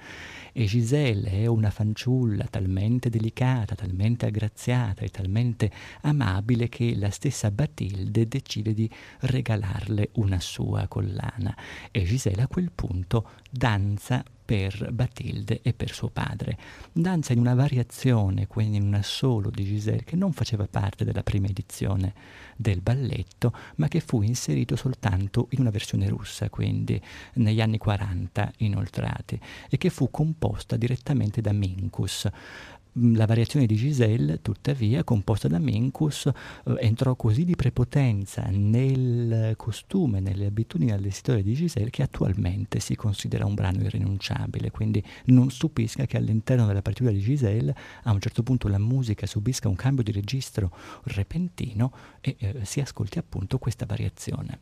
E 0.51 0.65
Giselle 0.65 1.31
è 1.31 1.45
una 1.45 1.69
fanciulla 1.69 2.45
talmente 2.49 3.09
delicata, 3.09 3.75
talmente 3.75 4.25
aggraziata 4.25 5.01
e 5.01 5.09
talmente 5.09 5.71
amabile 6.01 6.69
che 6.69 6.95
la 6.95 7.09
stessa 7.09 7.51
Batilde 7.51 8.27
decide 8.27 8.73
di 8.73 8.89
regalarle 9.21 10.09
una 10.13 10.39
sua 10.39 10.87
collana. 10.87 11.55
E 11.91 12.03
Giselle 12.03 12.43
a 12.43 12.47
quel 12.47 12.71
punto 12.71 13.29
danza 13.49 14.23
per 14.47 14.91
Batilde 14.93 15.59
e 15.61 15.73
per 15.73 15.93
suo 15.93 16.09
padre. 16.09 16.57
Danza 16.93 17.33
in 17.33 17.39
una 17.39 17.53
variazione, 17.53 18.47
quindi 18.47 18.77
in 18.77 18.83
un 18.83 18.93
assolo 18.93 19.49
di 19.49 19.65
Giselle, 19.65 20.05
che 20.05 20.15
non 20.15 20.31
faceva 20.31 20.67
parte 20.67 21.03
della 21.03 21.21
prima 21.21 21.47
edizione 21.47 22.13
del 22.57 22.81
balletto, 22.81 23.53
ma 23.75 23.87
che 23.87 23.99
fu 23.99 24.21
inserito 24.23 24.75
soltanto 24.75 25.47
in 25.51 25.61
una 25.61 25.69
versione 25.69 26.09
russa, 26.09 26.49
quindi 26.49 26.99
negli 27.35 27.61
anni 27.61 27.77
40 27.77 28.51
inoltrati, 28.57 29.39
e 29.69 29.77
che 29.77 29.89
fu 29.89 30.09
composta 30.09 30.75
direttamente 30.75 31.39
da 31.39 31.53
Minkus. 31.53 32.27
Mm, 32.97 33.15
la 33.15 33.25
variazione 33.25 33.67
di 33.67 33.75
Giselle, 33.75 34.41
tuttavia, 34.41 35.03
composta 35.03 35.47
da 35.47 35.59
Mencus, 35.59 36.25
eh, 36.25 36.33
entrò 36.79 37.15
così 37.15 37.45
di 37.45 37.55
prepotenza 37.55 38.47
nel 38.49 39.53
costume, 39.55 40.19
nelle 40.19 40.47
abitudini 40.47 40.91
all'esitore 40.91 41.43
di 41.43 41.53
Giselle 41.53 41.91
che 41.91 42.01
attualmente 42.01 42.79
si 42.79 42.95
considera 42.95 43.45
un 43.45 43.53
brano 43.53 43.83
irrinunciabile, 43.83 44.71
quindi 44.71 45.03
non 45.25 45.51
stupisca 45.51 46.05
che 46.05 46.17
all'interno 46.17 46.65
della 46.65 46.81
partitura 46.81 47.11
di 47.11 47.19
Giselle 47.19 47.75
a 48.03 48.11
un 48.11 48.19
certo 48.19 48.41
punto 48.41 48.67
la 48.67 48.79
musica 48.79 49.27
subisca 49.27 49.69
un 49.69 49.75
cambio 49.75 50.03
di 50.03 50.11
registro 50.11 50.71
repentino 51.03 51.91
e 52.19 52.35
eh, 52.39 52.65
si 52.65 52.79
ascolti 52.79 53.19
appunto 53.19 53.59
questa 53.59 53.85
variazione. 53.85 54.59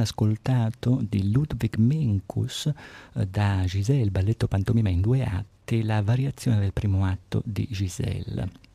Ascoltato 0.00 1.04
di 1.08 1.30
Ludwig 1.30 1.76
Mencus 1.76 2.66
eh, 2.66 3.26
da 3.26 3.62
Giselle, 3.66 4.10
balletto 4.10 4.48
pantomima 4.48 4.88
in 4.88 5.00
due 5.00 5.24
atti, 5.24 5.82
la 5.82 6.02
variazione 6.02 6.58
del 6.58 6.72
primo 6.72 7.04
atto 7.04 7.42
di 7.44 7.66
Giselle. 7.70 8.68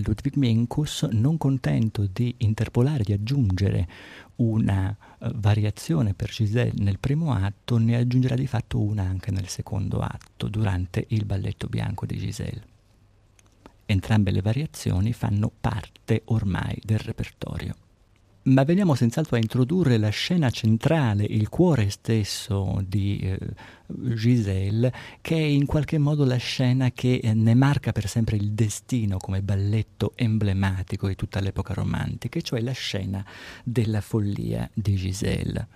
Ludwig 0.00 0.34
Mencus, 0.36 1.02
non 1.12 1.36
contento 1.36 2.08
di 2.12 2.34
interpolare, 2.38 3.04
di 3.04 3.12
aggiungere 3.12 3.88
una 4.36 4.94
uh, 5.18 5.30
variazione 5.34 6.14
per 6.14 6.30
Giselle 6.30 6.82
nel 6.82 6.98
primo 6.98 7.32
atto, 7.32 7.78
ne 7.78 7.96
aggiungerà 7.96 8.34
di 8.34 8.48
fatto 8.48 8.80
una 8.80 9.04
anche 9.04 9.30
nel 9.30 9.46
secondo 9.46 10.00
atto, 10.00 10.48
durante 10.48 11.04
il 11.10 11.24
balletto 11.24 11.68
bianco 11.68 12.06
di 12.06 12.18
Giselle. 12.18 12.72
Entrambe 13.86 14.32
le 14.32 14.42
variazioni 14.42 15.12
fanno 15.12 15.52
parte 15.60 16.22
ormai 16.26 16.80
del 16.82 16.98
repertorio. 16.98 17.76
Ma 18.46 18.62
veniamo 18.64 18.94
senz'altro 18.94 19.36
a 19.36 19.38
introdurre 19.38 19.96
la 19.96 20.10
scena 20.10 20.50
centrale, 20.50 21.24
il 21.24 21.48
cuore 21.48 21.88
stesso 21.88 22.84
di 22.86 23.18
eh, 23.20 23.38
Giselle, 23.86 24.92
che 25.22 25.34
è 25.34 25.40
in 25.40 25.64
qualche 25.64 25.96
modo 25.96 26.26
la 26.26 26.36
scena 26.36 26.90
che 26.90 27.20
eh, 27.22 27.32
ne 27.32 27.54
marca 27.54 27.92
per 27.92 28.06
sempre 28.06 28.36
il 28.36 28.52
destino 28.52 29.16
come 29.16 29.40
balletto 29.40 30.12
emblematico 30.14 31.08
di 31.08 31.14
tutta 31.14 31.40
l'epoca 31.40 31.72
romantica, 31.72 32.38
cioè 32.42 32.60
la 32.60 32.72
scena 32.72 33.24
della 33.64 34.02
follia 34.02 34.68
di 34.74 34.94
Giselle. 34.94 35.68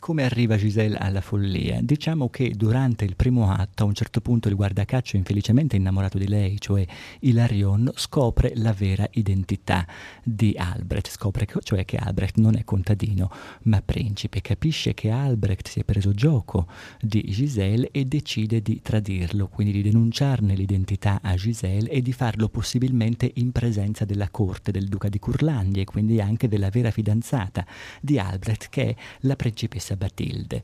Come 0.00 0.22
arriva 0.22 0.56
Giselle 0.56 0.96
alla 0.96 1.20
follia? 1.20 1.80
Diciamo 1.82 2.30
che 2.30 2.52
durante 2.56 3.04
il 3.04 3.16
primo 3.16 3.50
atto, 3.50 3.82
a 3.82 3.86
un 3.86 3.94
certo 3.94 4.20
punto 4.20 4.48
il 4.48 4.54
guardacaccio 4.54 5.16
infelicemente 5.16 5.74
innamorato 5.74 6.18
di 6.18 6.28
lei, 6.28 6.58
cioè 6.60 6.86
Hilarion, 7.20 7.90
scopre 7.94 8.52
la 8.54 8.72
vera 8.72 9.06
identità 9.12 9.86
di 10.22 10.54
Albrecht, 10.56 11.10
scopre 11.10 11.46
che, 11.46 11.58
cioè 11.62 11.84
che 11.84 11.96
Albrecht 11.96 12.36
non 12.36 12.54
è 12.54 12.64
contadino 12.64 13.30
ma 13.62 13.82
principe, 13.82 14.40
capisce 14.40 14.94
che 14.94 15.10
Albrecht 15.10 15.68
si 15.68 15.80
è 15.80 15.84
preso 15.84 16.12
gioco 16.12 16.68
di 17.00 17.22
Giselle 17.28 17.90
e 17.90 18.04
decide 18.04 18.62
di 18.62 18.80
tradirlo, 18.80 19.48
quindi 19.48 19.72
di 19.72 19.82
denunciarne 19.82 20.54
l'identità 20.54 21.18
a 21.22 21.34
Giselle 21.34 21.90
e 21.90 22.02
di 22.02 22.12
farlo 22.12 22.48
possibilmente 22.48 23.30
in 23.34 23.50
presenza 23.50 24.04
della 24.04 24.30
corte 24.30 24.70
del 24.70 24.86
duca 24.86 25.08
di 25.08 25.18
Curlandia 25.18 25.82
e 25.82 25.86
quindi 25.86 26.20
anche 26.20 26.48
della 26.48 26.70
vera 26.70 26.92
fidanzata 26.92 27.66
di 28.00 28.18
Albrecht 28.18 28.68
che 28.70 28.90
è 28.90 28.96
la 29.20 29.36
principessa 29.36 29.87
Teresa 29.88 29.96
Batilde. 29.96 30.62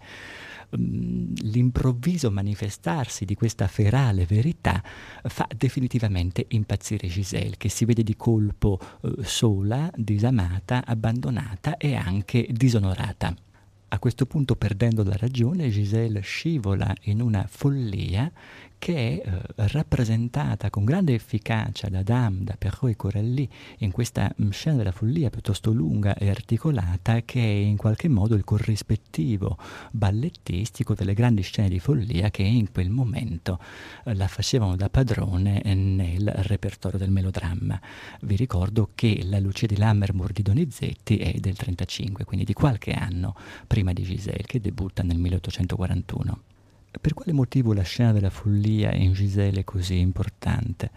Mm, 0.77 1.35
l'improvviso 1.43 2.31
manifestarsi 2.31 3.25
di 3.25 3.35
questa 3.35 3.69
ferale 3.69 4.27
verità 4.27 4.83
fa 5.23 5.47
definitivamente 5.55 6.45
impazzire 6.49 7.07
Giselle, 7.07 7.57
che 7.57 7.69
si 7.69 7.85
vede 7.85 8.03
di 8.03 8.17
colpo 8.17 8.79
eh, 9.03 9.23
sola, 9.23 9.91
disamata, 9.95 10.85
abbandonata 10.85 11.77
e 11.77 11.95
anche 11.95 12.47
disonorata. 12.51 13.35
A 13.89 13.99
questo 14.01 14.27
punto, 14.27 14.57
perdendo 14.57 15.05
la 15.05 15.17
ragione, 15.17 15.69
Giselle 15.69 16.21
scivola 16.21 16.93
in 17.03 17.21
una 17.21 17.47
follia 17.49 18.31
che 18.85 19.23
è 19.23 19.27
eh, 19.27 19.41
rappresentata 19.69 20.69
con 20.69 20.85
grande 20.85 21.15
efficacia 21.15 21.89
da 21.89 22.03
Dame, 22.03 22.45
da 22.45 22.55
Perrault 22.59 22.93
e 22.93 22.97
Corelli 22.97 23.49
in 23.79 23.91
questa 23.91 24.31
mm, 24.43 24.51
scena 24.51 24.77
della 24.77 24.93
follia 24.93 25.31
piuttosto 25.31 25.73
lunga 25.73 26.15
e 26.15 26.29
articolata 26.29 27.23
che 27.23 27.41
è 27.41 27.47
in 27.47 27.79
qualche 27.79 28.09
modo 28.09 28.35
il 28.35 28.45
corrispettivo 28.45 29.57
ballettistico 29.91 30.93
delle 30.93 31.15
grandi 31.15 31.41
scene 31.41 31.71
di 31.71 31.79
follia 31.79 32.29
che 32.29 32.43
in 32.43 32.71
quel 32.73 32.91
momento 32.91 33.59
eh, 34.05 34.15
la 34.15 34.29
facevano 34.29 34.77
da 34.77 34.91
padrone 34.91 35.63
nel 35.65 36.31
repertorio 36.43 36.99
del 36.99 37.11
melodramma. 37.11 37.81
Vi 38.21 38.37
ricordo 38.37 38.91
che 38.95 39.23
la 39.25 39.41
Lucia 39.41 39.65
di 39.65 39.79
Lammermoor 39.79 40.31
di 40.31 40.43
Donizetti 40.43 41.17
è 41.17 41.33
del 41.41 41.57
35, 41.57 42.27
quindi 42.27 42.45
di 42.45 42.53
qualche 42.53 42.93
anno 42.93 43.35
prima 43.67 43.95
di 43.95 44.03
Giselle, 44.03 44.45
che 44.45 44.61
debutta 44.61 45.03
nel 45.03 45.17
1841. 45.17 46.53
Per 47.01 47.13
quale 47.15 47.33
motivo 47.33 47.73
la 47.73 47.83
scena 47.83 48.13
della 48.13 48.31
follia 48.31 48.93
in 48.93 49.13
Giselle 49.13 49.61
è 49.61 49.65
così 49.65 49.99
importante? 49.99 50.91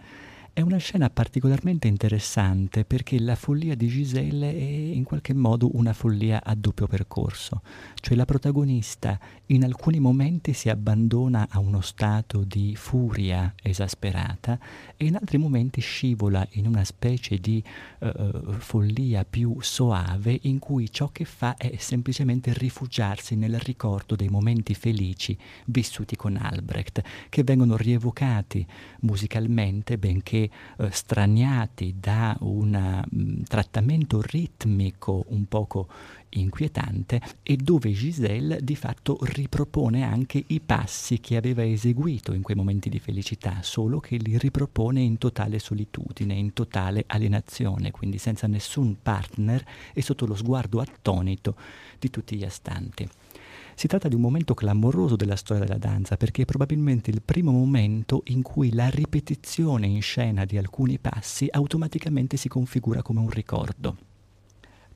È 0.58 0.62
una 0.62 0.78
scena 0.78 1.12
particolarmente 1.12 1.88
interessante 1.88 2.84
perché 2.84 3.20
la 3.20 3.36
follia 3.36 3.76
di 3.76 3.88
Giselle 3.90 4.50
è 4.50 4.64
in 4.96 5.04
qualche 5.04 5.36
modo 5.36 5.70
una 5.74 5.94
follia 5.94 6.44
a 6.44 6.56
doppio 6.56 6.88
percorso, 6.88 7.62
cioè 8.02 8.18
la 8.18 8.26
protagonista 8.26 9.20
in 9.46 9.64
alcuni 9.64 10.00
momenti 10.00 10.54
si 10.54 10.70
abbandona 10.70 11.46
a 11.52 11.60
uno 11.60 11.82
stato 11.82 12.44
di 12.44 12.76
furia 12.76 13.54
esasperata 13.62 14.58
e 14.98 15.06
in 15.06 15.14
altri 15.14 15.38
momenti 15.38 15.80
scivola 15.80 16.44
in 16.54 16.66
una 16.66 16.84
specie 16.86 17.38
di 17.38 17.64
uh, 18.00 18.54
follia 18.54 19.26
più 19.26 19.58
soave 19.60 20.40
in 20.42 20.58
cui 20.58 20.92
ciò 20.92 21.10
che 21.10 21.26
fa 21.26 21.56
è 21.56 21.76
semplicemente 21.78 22.52
rifugiarsi 22.54 23.36
nel 23.36 23.60
ricordo 23.60 24.16
dei 24.16 24.30
momenti 24.30 24.74
felici 24.74 25.38
vissuti 25.66 26.16
con 26.16 26.36
Albrecht, 26.36 27.04
che 27.30 27.44
vengono 27.44 27.78
rievocati 27.78 28.66
musicalmente 29.02 30.00
benché 30.00 30.46
eh, 30.78 30.92
straniati 30.92 31.96
da 32.00 32.36
un 32.42 33.04
um, 33.12 33.44
trattamento 33.44 34.22
ritmico 34.22 35.26
un 35.30 35.46
poco 35.46 35.88
inquietante 36.30 37.22
e 37.44 37.56
dove 37.56 37.92
Giselle 37.92 38.60
di 38.62 38.76
fatto 38.76 39.18
ripropone 39.22 40.04
anche 40.04 40.44
i 40.48 40.60
passi 40.60 41.20
che 41.20 41.38
aveva 41.38 41.66
eseguito 41.66 42.34
in 42.34 42.42
quei 42.42 42.56
momenti 42.56 42.90
di 42.90 43.00
felicità, 43.00 43.60
solo 43.62 44.00
che 44.00 44.18
li 44.18 44.38
ripropone 44.38 45.02
in 45.02 45.18
totale 45.18 45.60
solitudine, 45.60 46.34
in 46.34 46.54
totale 46.54 47.04
alienazione, 47.08 47.92
quindi 47.92 48.18
senza 48.18 48.48
nessun 48.48 48.98
partner 49.02 49.64
e 49.94 50.02
sotto 50.02 50.26
lo 50.26 50.36
sguardo 50.36 50.80
attonito 50.80 51.56
di 52.00 52.10
tutti 52.10 52.36
gli 52.36 52.44
astanti. 52.44 53.08
Si 53.80 53.86
tratta 53.86 54.08
di 54.08 54.16
un 54.16 54.22
momento 54.22 54.56
clamoroso 54.56 55.16
della 55.16 55.36
storia 55.36 55.64
della 55.64 55.78
danza 55.78 56.18
perché 56.18 56.42
è 56.42 56.46
probabilmente 56.46 57.12
il 57.12 57.22
primo 57.22 57.52
momento 57.52 58.24
in 58.26 58.42
cui 58.42 58.74
la 58.74 58.90
ripetizione 58.90 59.86
in 59.86 60.02
scena 60.02 60.46
di 60.46 60.58
alcuni 60.58 60.98
passi 60.98 61.48
automaticamente 61.48 62.38
si 62.38 62.48
configura 62.48 63.04
come 63.04 63.20
un 63.20 63.30
ricordo. 63.30 64.07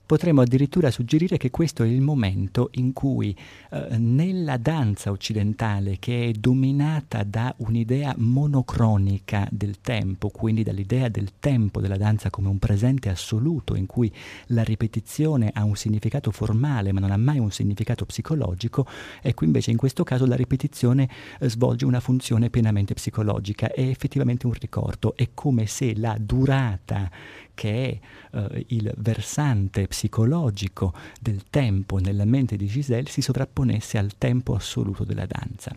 Potremmo 0.05 0.41
addirittura 0.41 0.91
suggerire 0.91 1.37
che 1.37 1.49
questo 1.49 1.83
è 1.83 1.87
il 1.87 2.01
momento 2.01 2.69
in 2.73 2.91
cui 2.91 3.35
eh, 3.71 3.97
nella 3.97 4.57
danza 4.57 5.09
occidentale, 5.09 5.97
che 5.99 6.27
è 6.27 6.31
dominata 6.31 7.23
da 7.23 7.53
un'idea 7.59 8.13
monocronica 8.17 9.47
del 9.49 9.79
tempo, 9.79 10.29
quindi 10.29 10.63
dall'idea 10.63 11.07
del 11.07 11.33
tempo 11.39 11.79
della 11.79 11.95
danza 11.95 12.29
come 12.29 12.49
un 12.49 12.59
presente 12.59 13.07
assoluto, 13.07 13.75
in 13.75 13.85
cui 13.85 14.11
la 14.47 14.63
ripetizione 14.63 15.49
ha 15.53 15.63
un 15.63 15.75
significato 15.75 16.31
formale 16.31 16.91
ma 16.91 16.99
non 16.99 17.11
ha 17.11 17.17
mai 17.17 17.39
un 17.39 17.51
significato 17.51 18.05
psicologico, 18.05 18.85
ecco 19.21 19.45
invece 19.45 19.71
in 19.71 19.77
questo 19.77 20.03
caso 20.03 20.25
la 20.25 20.35
ripetizione 20.35 21.09
eh, 21.39 21.49
svolge 21.49 21.85
una 21.85 21.99
funzione 21.99 22.49
pienamente 22.49 22.93
psicologica, 22.93 23.71
è 23.71 23.81
effettivamente 23.81 24.45
un 24.45 24.53
ricordo, 24.53 25.15
è 25.15 25.29
come 25.33 25.67
se 25.67 25.95
la 25.95 26.17
durata 26.19 27.09
che 27.53 27.99
è 28.31 28.37
eh, 28.37 28.65
il 28.69 28.93
versante 28.97 29.87
psicologico 29.87 30.93
del 31.19 31.43
tempo 31.49 31.97
nella 31.97 32.25
mente 32.25 32.55
di 32.55 32.67
Giselle 32.67 33.09
si 33.09 33.21
sovrapponesse 33.21 33.97
al 33.97 34.17
tempo 34.17 34.55
assoluto 34.55 35.03
della 35.03 35.25
danza. 35.25 35.75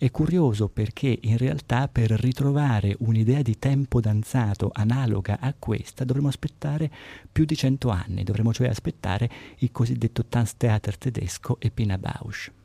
È 0.00 0.10
curioso 0.10 0.68
perché 0.68 1.18
in 1.20 1.36
realtà 1.36 1.86
per 1.86 2.10
ritrovare 2.10 2.96
un'idea 3.00 3.42
di 3.42 3.58
tempo 3.58 4.00
danzato 4.00 4.70
analoga 4.72 5.38
a 5.40 5.54
questa 5.58 6.04
dovremmo 6.04 6.28
aspettare 6.28 6.90
più 7.30 7.44
di 7.44 7.54
cento 7.54 7.90
anni, 7.90 8.24
dovremmo 8.24 8.54
cioè 8.54 8.68
aspettare 8.68 9.30
il 9.58 9.70
cosiddetto 9.70 10.24
Tanztheater 10.24 10.96
tedesco 10.96 11.58
e 11.60 11.70
Pina 11.70 11.98
Bausch. 11.98 12.59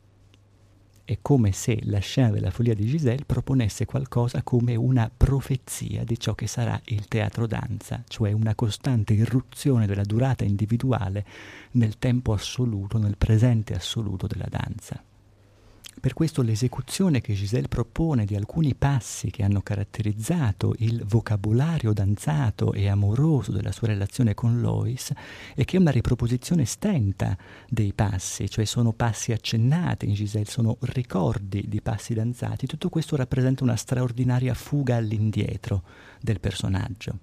È 1.08 1.18
come 1.22 1.52
se 1.52 1.78
la 1.84 2.00
scena 2.00 2.30
della 2.30 2.50
follia 2.50 2.74
di 2.74 2.84
Giselle 2.84 3.22
proponesse 3.24 3.84
qualcosa 3.84 4.42
come 4.42 4.74
una 4.74 5.08
profezia 5.16 6.02
di 6.02 6.18
ciò 6.18 6.34
che 6.34 6.48
sarà 6.48 6.80
il 6.86 7.06
teatro 7.06 7.46
danza, 7.46 8.02
cioè 8.08 8.32
una 8.32 8.56
costante 8.56 9.12
irruzione 9.12 9.86
della 9.86 10.02
durata 10.02 10.42
individuale 10.42 11.24
nel 11.72 11.96
tempo 12.00 12.32
assoluto, 12.32 12.98
nel 12.98 13.16
presente 13.16 13.72
assoluto 13.72 14.26
della 14.26 14.48
danza. 14.50 15.00
Per 16.06 16.14
questo 16.14 16.42
l'esecuzione 16.42 17.20
che 17.20 17.34
Giselle 17.34 17.66
propone 17.66 18.26
di 18.26 18.36
alcuni 18.36 18.76
passi 18.76 19.32
che 19.32 19.42
hanno 19.42 19.60
caratterizzato 19.60 20.76
il 20.78 21.02
vocabolario 21.04 21.92
danzato 21.92 22.72
e 22.72 22.88
amoroso 22.88 23.50
della 23.50 23.72
sua 23.72 23.88
relazione 23.88 24.32
con 24.32 24.60
Lois 24.60 25.12
è 25.52 25.64
che 25.64 25.76
è 25.76 25.80
una 25.80 25.90
riproposizione 25.90 26.64
stenta 26.64 27.36
dei 27.68 27.92
passi, 27.92 28.48
cioè 28.48 28.64
sono 28.66 28.92
passi 28.92 29.32
accennati 29.32 30.06
in 30.06 30.14
Giselle, 30.14 30.44
sono 30.44 30.76
ricordi 30.82 31.64
di 31.66 31.80
passi 31.80 32.14
danzati. 32.14 32.68
Tutto 32.68 32.88
questo 32.88 33.16
rappresenta 33.16 33.64
una 33.64 33.74
straordinaria 33.74 34.54
fuga 34.54 34.94
all'indietro 34.94 35.82
del 36.26 36.40
personaggio 36.40 37.20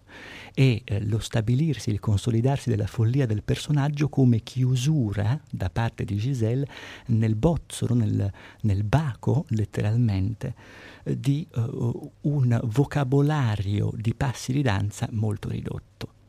e 0.54 0.82
eh, 0.86 1.06
lo 1.06 1.20
stabilirsi, 1.20 1.90
il 1.90 2.00
consolidarsi 2.00 2.70
della 2.70 2.88
follia 2.88 3.26
del 3.26 3.44
personaggio 3.44 4.08
come 4.08 4.40
chiusura 4.40 5.40
da 5.50 5.70
parte 5.70 6.06
di 6.06 6.16
Giselle 6.16 6.68
nel 7.08 7.36
bozzolo, 7.36 7.94
nel, 7.94 8.32
nel 8.62 8.84
baco 8.84 9.46
letteralmente, 9.50 10.56
eh, 11.04 11.20
di 11.20 11.46
uh, 11.56 12.12
un 12.22 12.60
vocabolario 12.64 13.92
di 13.96 14.14
passi 14.16 14.54
di 14.54 14.62
danza 14.62 15.08
molto 15.12 15.50
ridotto. 15.50 16.22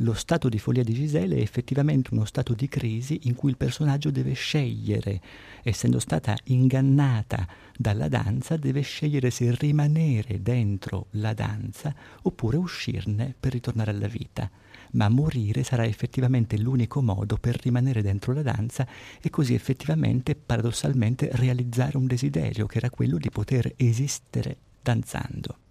Lo 0.00 0.14
stato 0.14 0.48
di 0.48 0.58
follia 0.58 0.82
di 0.82 0.94
Gisele 0.94 1.36
è 1.36 1.40
effettivamente 1.40 2.10
uno 2.12 2.24
stato 2.24 2.54
di 2.54 2.68
crisi 2.68 3.20
in 3.24 3.34
cui 3.34 3.50
il 3.50 3.56
personaggio 3.56 4.10
deve 4.10 4.32
scegliere, 4.32 5.20
essendo 5.62 5.98
stata 5.98 6.36
ingannata 6.44 7.46
dalla 7.76 8.08
danza, 8.08 8.56
deve 8.56 8.80
scegliere 8.80 9.30
se 9.30 9.54
rimanere 9.54 10.42
dentro 10.42 11.06
la 11.12 11.34
danza 11.34 11.94
oppure 12.22 12.56
uscirne 12.56 13.34
per 13.38 13.52
ritornare 13.52 13.90
alla 13.90 14.08
vita. 14.08 14.50
Ma 14.92 15.08
morire 15.08 15.62
sarà 15.62 15.84
effettivamente 15.84 16.58
l'unico 16.58 17.00
modo 17.00 17.36
per 17.36 17.60
rimanere 17.62 18.02
dentro 18.02 18.32
la 18.32 18.42
danza 18.42 18.86
e 19.20 19.30
così 19.30 19.54
effettivamente, 19.54 20.34
paradossalmente, 20.34 21.28
realizzare 21.32 21.96
un 21.96 22.06
desiderio 22.06 22.66
che 22.66 22.78
era 22.78 22.90
quello 22.90 23.18
di 23.18 23.30
poter 23.30 23.72
esistere 23.76 24.56
danzando. 24.82 25.68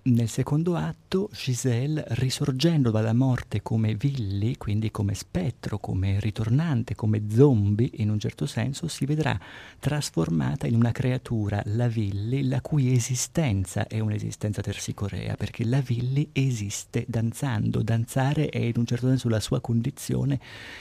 Nel 0.00 0.28
secondo 0.28 0.74
atto, 0.74 1.28
Giselle, 1.32 2.02
risorgendo 2.10 2.90
dalla 2.90 3.12
morte 3.12 3.60
come 3.60 3.94
Villi, 3.94 4.56
quindi 4.56 4.90
come 4.90 5.12
spettro, 5.12 5.78
come 5.78 6.18
ritornante, 6.20 6.94
come 6.94 7.24
zombie, 7.28 7.90
in 7.96 8.08
un 8.08 8.18
certo 8.18 8.46
senso, 8.46 8.88
si 8.88 9.04
vedrà 9.04 9.38
trasformata 9.78 10.66
in 10.66 10.76
una 10.76 10.92
creatura, 10.92 11.60
la 11.66 11.88
Villi, 11.88 12.48
la 12.48 12.62
cui 12.62 12.90
esistenza 12.92 13.86
è 13.86 13.98
un'esistenza 13.98 14.62
tersicorea, 14.62 15.34
perché 15.34 15.64
la 15.66 15.80
Villi 15.80 16.30
esiste 16.32 17.04
danzando. 17.06 17.82
Danzare 17.82 18.48
è 18.48 18.60
in 18.60 18.74
un 18.76 18.86
certo 18.86 19.08
senso 19.08 19.28
la 19.28 19.40
sua 19.40 19.60
condizione 19.60 20.40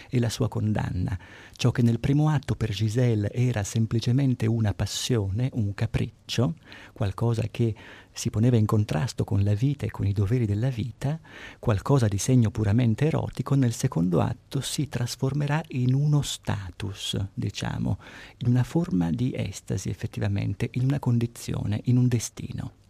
e 0.09 0.19
la 0.19 0.29
sua 0.29 0.47
condanna. 0.47 1.19
Ciò 1.57 1.71
che 1.71 1.81
nel 1.81 1.99
primo 1.99 2.29
atto 2.29 2.53
per 2.53 2.69
Giselle 2.69 3.31
era 3.31 3.63
semplicemente 3.63 4.45
una 4.45 4.75
passione, 4.75 5.49
un 5.53 5.73
capriccio, 5.73 6.53
qualcosa 6.93 7.47
che 7.49 7.73
si 8.11 8.29
poneva 8.29 8.57
in 8.57 8.67
contrasto 8.67 9.23
con 9.23 9.43
la 9.43 9.55
vita 9.55 9.83
e 9.83 9.89
con 9.89 10.05
i 10.05 10.13
doveri 10.13 10.45
della 10.45 10.69
vita, 10.69 11.19
qualcosa 11.57 12.07
di 12.07 12.19
segno 12.19 12.51
puramente 12.51 13.07
erotico, 13.07 13.55
nel 13.55 13.73
secondo 13.73 14.21
atto 14.21 14.61
si 14.61 14.87
trasformerà 14.87 15.63
in 15.69 15.95
uno 15.95 16.21
status, 16.21 17.17
diciamo, 17.33 17.97
in 18.37 18.49
una 18.49 18.63
forma 18.63 19.09
di 19.09 19.33
estasi 19.35 19.89
effettivamente, 19.89 20.69
in 20.73 20.83
una 20.83 20.99
condizione, 20.99 21.81
in 21.85 21.97
un 21.97 22.07
destino. 22.07 22.86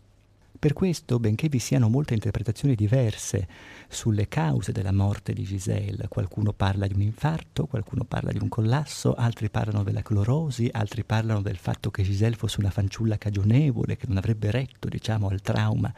Per 0.59 0.73
questo, 0.73 1.19
benché 1.19 1.49
vi 1.49 1.59
siano 1.59 1.87
molte 1.87 2.15
interpretazioni 2.15 2.73
diverse 2.73 3.47
sulle 3.87 4.27
cause 4.27 4.71
della 4.71 4.91
morte 4.91 5.31
di 5.31 5.43
Giselle, 5.43 6.07
qualcuno 6.07 6.51
parla 6.51 6.87
di 6.87 6.95
un 6.95 7.01
infarto, 7.01 7.67
qualcuno 7.67 8.05
parla 8.05 8.31
di 8.31 8.39
un 8.41 8.49
collasso, 8.49 9.13
altri 9.13 9.51
parlano 9.51 9.83
della 9.83 10.01
clorosi, 10.01 10.67
altri 10.71 11.03
parlano 11.03 11.41
del 11.41 11.57
fatto 11.57 11.91
che 11.91 12.01
Giselle 12.01 12.35
fosse 12.35 12.59
una 12.59 12.71
fanciulla 12.71 13.19
cagionevole, 13.19 13.97
che 13.97 14.07
non 14.07 14.17
avrebbe 14.17 14.49
retto, 14.49 14.87
diciamo, 14.87 15.27
al 15.27 15.41
trauma 15.41 15.93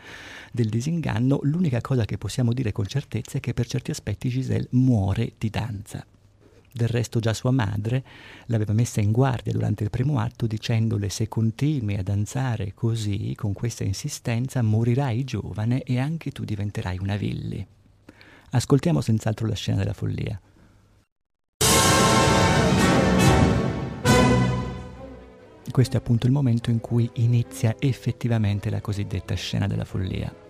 del 0.51 0.68
disinganno, 0.68 1.39
l'unica 1.43 1.80
cosa 1.80 2.03
che 2.03 2.18
possiamo 2.18 2.51
dire 2.51 2.74
con 2.74 2.86
certezza 2.86 3.38
è 3.38 3.39
che 3.39 3.53
per 3.53 3.66
certi 3.66 3.91
aspetti 3.91 4.28
Giselle 4.28 4.68
muore 4.72 5.34
di 5.38 5.49
danza. 5.49 6.05
Del 6.72 6.88
resto 6.88 7.20
già 7.20 7.34
sua 7.34 7.52
madre 7.52 8.04
l'aveva 8.46 8.74
messa 8.74 9.02
in 9.02 9.12
guardia 9.12 9.52
durante 9.52 9.84
il 9.84 9.90
primo 9.90 10.20
atto 10.20 10.46
dicendole 10.46 11.10
se 11.10 11.28
continui 11.28 11.96
a 11.96 12.04
danzare 12.04 12.74
così, 12.74 13.34
con 13.36 13.54
questa 13.54 13.84
insistenza, 13.84 14.62
morirai 14.62 15.24
giovane 15.24 15.82
e 15.84 16.00
anche 16.00 16.32
tu 16.32 16.46
diventerai 16.46 17.00
una 17.00 17.16
villi. 17.16 17.66
Ascoltiamo 18.52 19.02
senz'altro 19.02 19.48
la 19.48 19.56
scena 19.56 19.78
della 19.78 19.94
follia. 19.94 20.40
Questo 25.72 25.98
è 25.98 26.00
appunto 26.00 26.26
il 26.26 26.32
momento 26.32 26.72
in 26.72 26.80
cui 26.80 27.10
inizia 27.14 27.76
effettivamente 27.80 28.70
la 28.70 28.82
cosiddetta 28.82 29.36
scena 29.36 29.68
della 29.68 29.86
follia. 29.86 30.49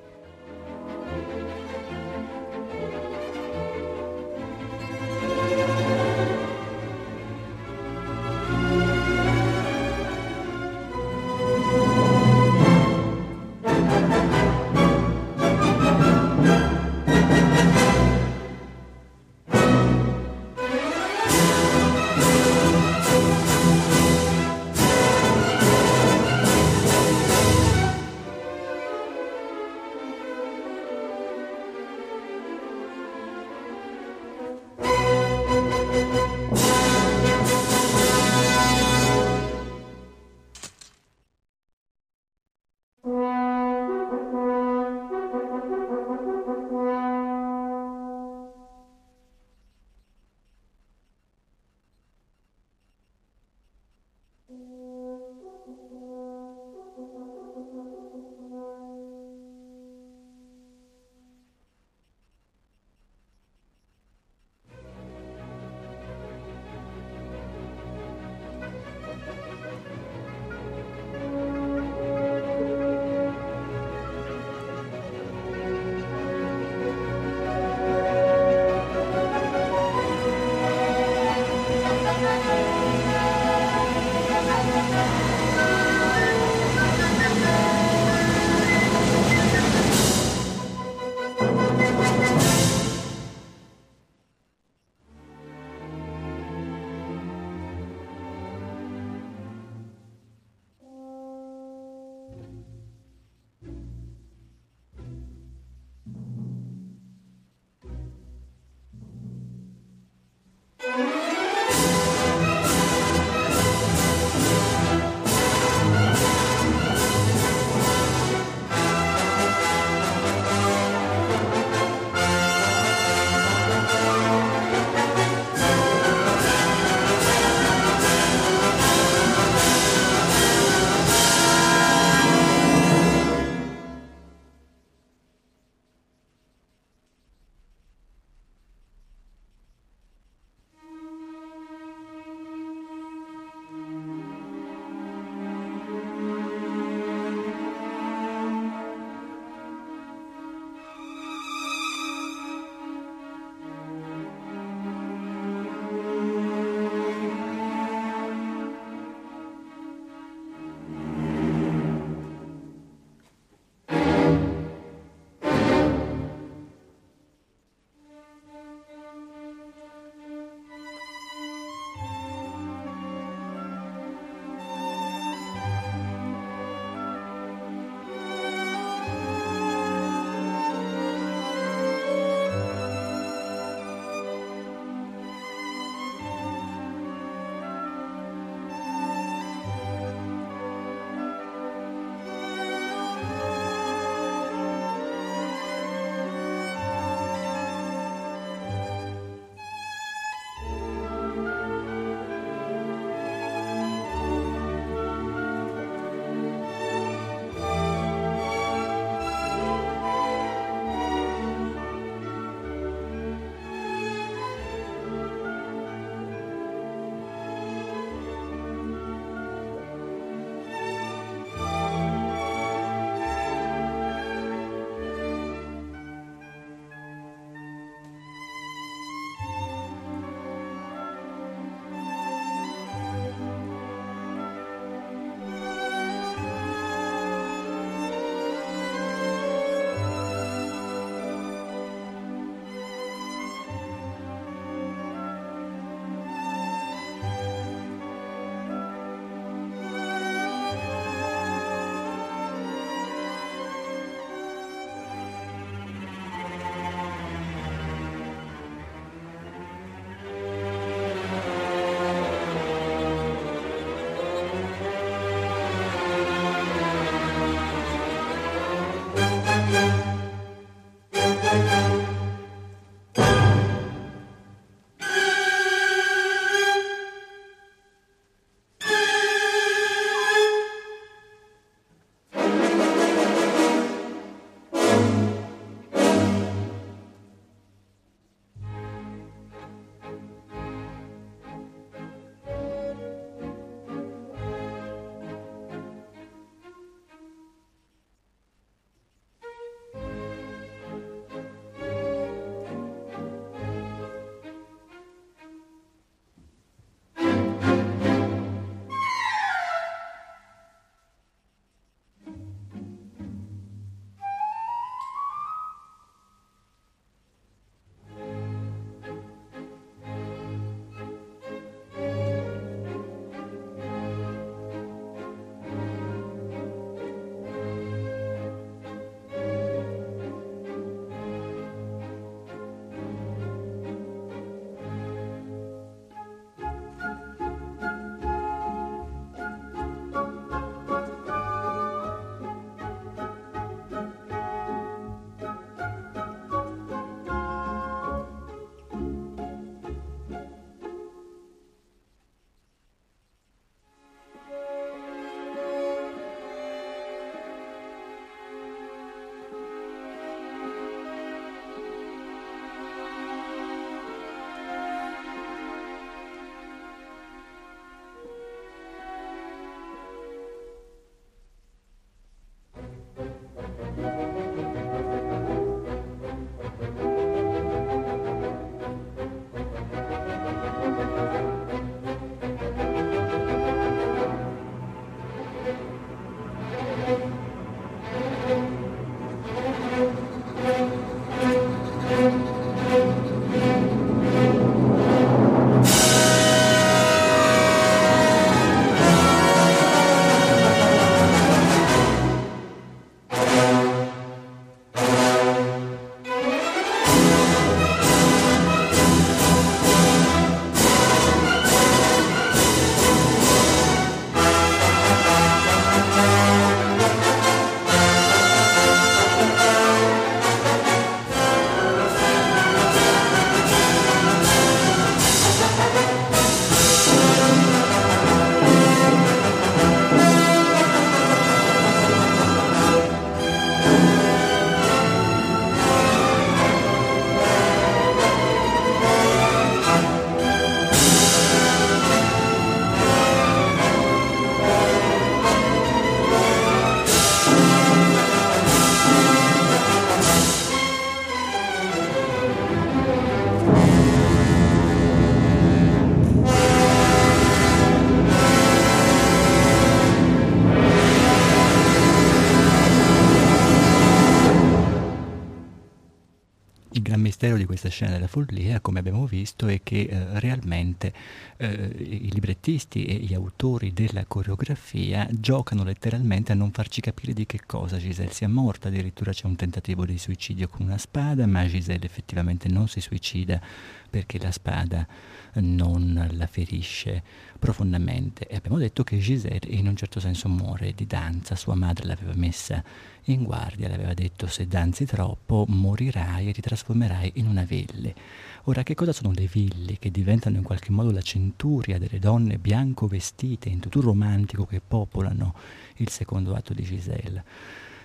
Questa 467.80 467.90
scena 467.90 468.12
della 468.12 468.28
follia, 468.28 468.82
come 468.82 469.00
abbiamo 469.00 469.26
visto, 469.26 469.68
è 469.68 469.80
che 469.82 470.02
eh, 470.02 470.40
realmente 470.40 471.14
eh, 471.56 471.96
i 471.98 472.30
librettisti 472.30 473.06
e 473.06 473.14
gli 473.16 473.34
autori 473.34 473.94
della 473.94 474.26
coreografia 474.26 475.26
giocano 475.32 475.86
letteralmente 475.86 476.52
a 476.52 476.56
non 476.56 476.72
farci 476.72 477.00
capire 477.00 477.32
di 477.32 477.46
che 477.46 477.62
cosa. 477.66 477.96
Giselle 477.96 478.34
sia 478.34 478.50
morta, 478.50 478.90
addirittura 478.90 479.32
c'è 479.32 479.46
un 479.46 479.56
tentativo 479.56 480.06
di 480.06 480.18
suicidio 480.18 480.68
con 480.68 480.86
una 480.86 480.98
spada, 480.98 481.48
ma 481.48 481.66
Giselle 481.66 482.04
effettivamente 482.04 482.68
non 482.68 482.90
si 482.90 483.00
suicida 483.00 483.62
perché 484.10 484.39
la 484.39 484.51
spada 484.51 485.07
non 485.55 486.30
la 486.32 486.47
ferisce 486.47 487.24
profondamente. 487.57 488.47
E 488.47 488.55
abbiamo 488.55 488.78
detto 488.78 489.03
che 489.03 489.18
Giselle 489.18 489.68
in 489.68 489.88
un 489.88 489.95
certo 489.95 490.20
senso 490.20 490.47
muore 490.49 490.93
di 490.93 491.05
danza, 491.05 491.55
sua 491.55 491.76
madre 491.76 492.05
l'aveva 492.05 492.34
messa 492.36 492.84
in 493.26 493.43
guardia, 493.43 493.88
le 493.88 493.95
aveva 493.95 494.14
detto 494.14 494.47
se 494.47 494.68
danzi 494.68 495.05
troppo 495.05 495.66
morirai 495.68 496.49
e 496.49 496.53
ti 496.53 496.62
trasformerai 496.62 497.34
in 497.36 497.47
una 497.47 497.64
ville. 497.64 498.16
Ora, 498.64 498.84
che 498.84 498.95
cosa 498.95 499.14
sono 499.14 499.32
le 499.32 499.47
villi 499.51 499.97
che 499.97 500.12
diventano 500.12 500.57
in 500.57 500.64
qualche 500.64 500.91
modo 500.91 501.12
la 501.12 501.22
centuria 501.22 501.97
delle 501.97 502.20
donne 502.20 502.57
bianco 502.57 503.07
vestite 503.07 503.70
in 503.70 503.80
tutto 503.80 504.01
romantico 504.01 504.66
che 504.66 504.82
popolano 504.86 505.55
il 505.97 506.10
secondo 506.10 506.53
atto 506.53 506.74
di 506.74 506.84
Giselle? 506.84 507.43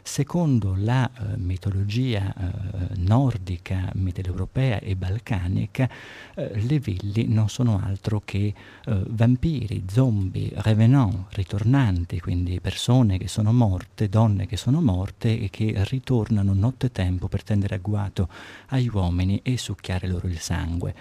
Secondo 0.07 0.75
la 0.77 1.11
eh, 1.11 1.39
mitologia 1.39 2.33
eh, 2.37 2.89
nordica, 2.99 3.91
mitteleuropea 3.95 4.79
e 4.81 4.97
balcanica, 4.97 5.89
eh, 6.35 6.61
le 6.61 6.79
villi 6.79 7.27
non 7.27 7.49
sono 7.49 7.81
altro 7.83 8.21
che 8.23 8.53
eh, 8.85 9.03
vampiri, 9.09 9.85
zombie, 9.89 10.53
revenant, 10.57 11.33
ritornanti, 11.35 12.21
quindi 12.21 12.61
persone 12.61 13.17
che 13.17 13.29
sono 13.29 13.55
morte, 13.55 14.11
donne 14.11 14.47
che 14.47 14.59
sono 14.59 14.83
morte 14.83 15.41
e 15.41 15.49
che 15.49 15.73
ritornano 15.89 16.53
nottetempo 16.53 17.27
per 17.27 17.43
tendere 17.43 17.77
agguato 17.77 18.29
agli 18.69 18.91
uomini 18.93 19.41
e 19.43 19.57
succhiare 19.57 20.07
loro 20.07 20.29
il 20.29 20.39
sangue. 20.39 20.95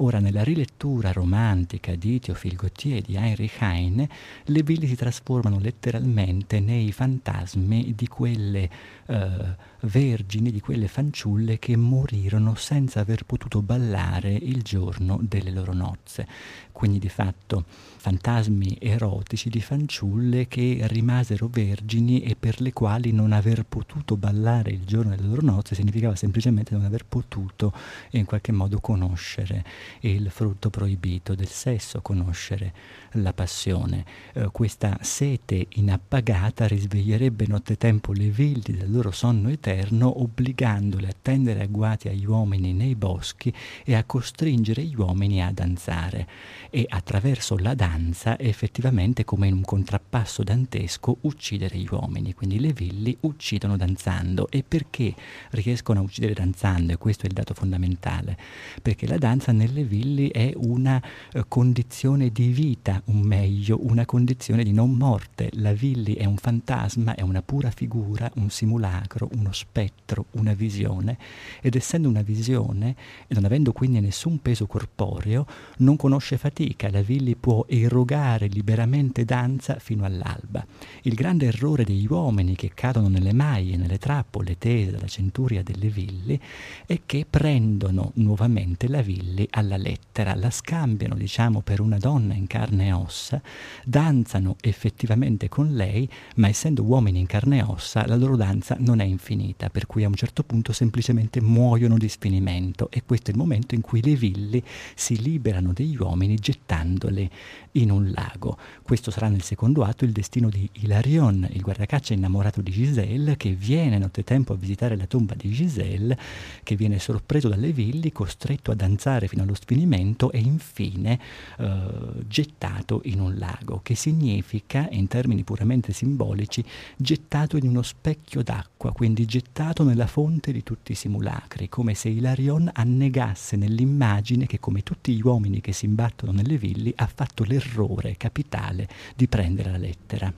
Ora, 0.00 0.18
nella 0.18 0.44
rilettura 0.44 1.10
romantica 1.10 1.94
di 1.94 2.20
Théophile 2.20 2.56
Gautier 2.56 2.96
e 2.98 3.00
di 3.00 3.16
Heinrich 3.16 3.62
Heine, 3.62 4.08
le 4.44 4.62
ville 4.62 4.86
si 4.86 4.94
trasformano 4.94 5.58
letteralmente 5.58 6.60
nei 6.60 6.92
fantasmi 6.92 7.94
di 7.96 8.06
quelle 8.06 8.70
eh, 9.06 9.56
vergini, 9.80 10.50
di 10.50 10.60
quelle 10.60 10.88
fanciulle 10.88 11.58
che 11.58 11.76
morirono 11.76 12.54
senza 12.54 13.00
aver 13.00 13.24
potuto 13.24 13.62
ballare 13.62 14.32
il 14.32 14.62
giorno 14.62 15.18
delle 15.20 15.50
loro 15.50 15.72
nozze. 15.72 16.26
Quindi 16.72 16.98
di 16.98 17.08
fatto 17.08 17.64
fantasmi 17.66 18.76
erotici 18.80 19.48
di 19.48 19.60
fanciulle 19.60 20.46
che 20.46 20.80
rimasero 20.82 21.48
vergini 21.48 22.20
e 22.20 22.36
per 22.38 22.60
le 22.60 22.72
quali 22.72 23.12
non 23.12 23.32
aver 23.32 23.64
potuto 23.64 24.16
ballare 24.16 24.70
il 24.70 24.84
giorno 24.84 25.14
delle 25.16 25.26
loro 25.26 25.42
nozze 25.42 25.74
significava 25.74 26.14
semplicemente 26.14 26.74
non 26.74 26.84
aver 26.84 27.04
potuto 27.06 27.72
in 28.10 28.26
qualche 28.26 28.52
modo 28.52 28.78
conoscere 28.80 29.64
il 30.00 30.30
frutto 30.30 30.70
proibito 30.70 31.34
del 31.34 31.48
sesso, 31.48 32.02
conoscere 32.02 32.72
la 33.12 33.32
passione. 33.32 34.04
Eh, 34.34 34.48
questa 34.52 34.98
sete 35.00 35.66
inappagata 35.70 36.66
risveglierebbe 36.66 37.46
nottetempo 37.46 38.12
le 38.12 38.28
villi 38.28 38.76
del 38.76 38.90
loro 38.90 39.10
sonno 39.10 39.48
eterno, 39.48 39.74
obbligandole 40.20 41.08
a 41.08 41.14
tendere 41.20 41.62
agguati 41.62 42.08
agli 42.08 42.24
uomini 42.24 42.72
nei 42.72 42.94
boschi 42.94 43.52
e 43.84 43.94
a 43.94 44.04
costringere 44.04 44.82
gli 44.82 44.94
uomini 44.94 45.42
a 45.42 45.50
danzare. 45.52 46.26
E 46.70 46.86
attraverso 46.88 47.56
la 47.58 47.74
danza, 47.74 48.38
effettivamente, 48.38 49.24
come 49.24 49.46
in 49.48 49.54
un 49.54 49.62
contrappasso 49.62 50.42
dantesco, 50.42 51.18
uccidere 51.22 51.78
gli 51.78 51.88
uomini. 51.90 52.34
Quindi 52.34 52.60
le 52.60 52.72
villi 52.72 53.16
uccidono 53.20 53.76
danzando. 53.76 54.48
E 54.50 54.64
perché 54.66 55.14
riescono 55.50 56.00
a 56.00 56.02
uccidere 56.02 56.34
danzando? 56.34 56.92
E 56.92 56.96
questo 56.98 57.24
è 57.24 57.28
il 57.28 57.34
dato 57.34 57.54
fondamentale. 57.54 58.36
Perché 58.82 59.06
la 59.06 59.18
danza 59.18 59.52
nelle 59.52 59.84
villi 59.84 60.28
è 60.28 60.52
una 60.56 61.02
eh, 61.32 61.44
condizione 61.48 62.30
di 62.30 62.48
vita, 62.48 63.00
un 63.06 63.20
meglio, 63.20 63.78
una 63.82 64.04
condizione 64.04 64.64
di 64.64 64.72
non 64.72 64.92
morte. 64.92 65.50
La 65.54 65.72
villi 65.72 66.14
è 66.14 66.24
un 66.24 66.36
fantasma, 66.36 67.14
è 67.14 67.22
una 67.22 67.42
pura 67.42 67.70
figura, 67.70 68.30
un 68.34 68.50
simulacro, 68.50 69.28
uno 69.34 69.52
spettro, 69.56 70.26
una 70.32 70.52
visione, 70.54 71.18
ed 71.60 71.74
essendo 71.74 72.08
una 72.08 72.22
visione, 72.22 72.94
e 73.26 73.34
non 73.34 73.44
avendo 73.44 73.72
quindi 73.72 74.00
nessun 74.00 74.40
peso 74.40 74.66
corporeo, 74.66 75.46
non 75.78 75.96
conosce 75.96 76.36
fatica, 76.36 76.90
la 76.90 77.02
villi 77.02 77.34
può 77.34 77.64
erogare 77.68 78.46
liberamente 78.46 79.24
danza 79.24 79.78
fino 79.78 80.04
all'alba. 80.04 80.64
Il 81.02 81.14
grande 81.14 81.46
errore 81.46 81.84
degli 81.84 82.06
uomini 82.08 82.54
che 82.54 82.72
cadono 82.74 83.08
nelle 83.08 83.32
maglie, 83.32 83.76
nelle 83.76 83.98
trappole 83.98 84.58
tese 84.58 84.92
dalla 84.92 85.06
centuria 85.06 85.62
delle 85.62 85.88
villi, 85.88 86.38
è 86.86 87.00
che 87.06 87.26
prendono 87.28 88.12
nuovamente 88.14 88.88
la 88.88 89.02
villi 89.02 89.46
alla 89.50 89.76
lettera, 89.76 90.34
la 90.34 90.50
scambiano, 90.50 91.14
diciamo, 91.14 91.60
per 91.60 91.80
una 91.80 91.98
donna 91.98 92.34
in 92.34 92.46
carne 92.46 92.88
e 92.88 92.92
ossa, 92.92 93.40
danzano 93.84 94.56
effettivamente 94.60 95.48
con 95.48 95.72
lei, 95.74 96.08
ma 96.36 96.48
essendo 96.48 96.82
uomini 96.82 97.20
in 97.20 97.26
carne 97.26 97.58
e 97.58 97.62
ossa, 97.62 98.06
la 98.06 98.16
loro 98.16 98.36
danza 98.36 98.76
non 98.78 99.00
è 99.00 99.04
infinita, 99.04 99.44
per 99.54 99.86
cui 99.86 100.04
a 100.04 100.08
un 100.08 100.14
certo 100.14 100.42
punto 100.42 100.72
semplicemente 100.72 101.40
muoiono 101.40 101.96
di 101.98 102.08
sfinimento 102.08 102.90
e 102.90 103.02
questo 103.04 103.30
è 103.30 103.32
il 103.34 103.38
momento 103.38 103.74
in 103.74 103.80
cui 103.80 104.02
le 104.02 104.14
villi 104.14 104.62
si 104.94 105.20
liberano 105.20 105.72
degli 105.72 105.96
uomini 105.96 106.36
gettandole 106.36 107.30
in 107.72 107.90
un 107.90 108.10
lago. 108.10 108.56
Questo 108.82 109.10
sarà 109.10 109.28
nel 109.28 109.42
secondo 109.42 109.84
atto 109.84 110.04
il 110.04 110.12
destino 110.12 110.48
di 110.48 110.68
Hilarion, 110.72 111.48
il 111.52 111.60
guardacaccia 111.60 112.14
innamorato 112.14 112.60
di 112.60 112.70
Giselle, 112.70 113.36
che 113.36 113.52
viene 113.52 113.98
nottetempo 113.98 114.52
a 114.52 114.56
visitare 114.56 114.96
la 114.96 115.06
tomba 115.06 115.34
di 115.34 115.50
Giselle, 115.50 116.16
che 116.62 116.76
viene 116.76 116.98
sorpreso 116.98 117.48
dalle 117.48 117.72
villi, 117.72 118.12
costretto 118.12 118.70
a 118.70 118.74
danzare 118.74 119.28
fino 119.28 119.42
allo 119.42 119.54
sfinimento 119.54 120.32
e 120.32 120.38
infine 120.38 121.18
eh, 121.58 121.80
gettato 122.26 123.00
in 123.04 123.20
un 123.20 123.36
lago, 123.36 123.80
che 123.82 123.94
significa, 123.94 124.88
in 124.90 125.06
termini 125.06 125.44
puramente 125.44 125.92
simbolici, 125.92 126.64
gettato 126.96 127.56
in 127.56 127.68
uno 127.68 127.82
specchio 127.82 128.42
d'acqua, 128.42 128.92
quindi 128.92 129.24
gettato 129.24 129.35
nella 129.84 130.06
fonte 130.06 130.52
di 130.52 130.62
tutti 130.62 130.92
i 130.92 130.94
simulacri, 130.94 131.68
come 131.68 131.94
se 131.94 132.08
Hilarion 132.08 132.70
annegasse 132.72 133.56
nell'immagine 133.56 134.46
che, 134.46 134.60
come 134.60 134.82
tutti 134.82 135.14
gli 135.14 135.22
uomini 135.22 135.60
che 135.60 135.72
si 135.72 135.84
imbattono 135.84 136.32
nelle 136.32 136.58
villi, 136.58 136.92
ha 136.96 137.06
fatto 137.06 137.44
l'errore 137.44 138.16
capitale 138.16 138.88
di 139.14 139.26
prendere 139.28 139.70
la 139.70 139.78
lettera 139.78 140.32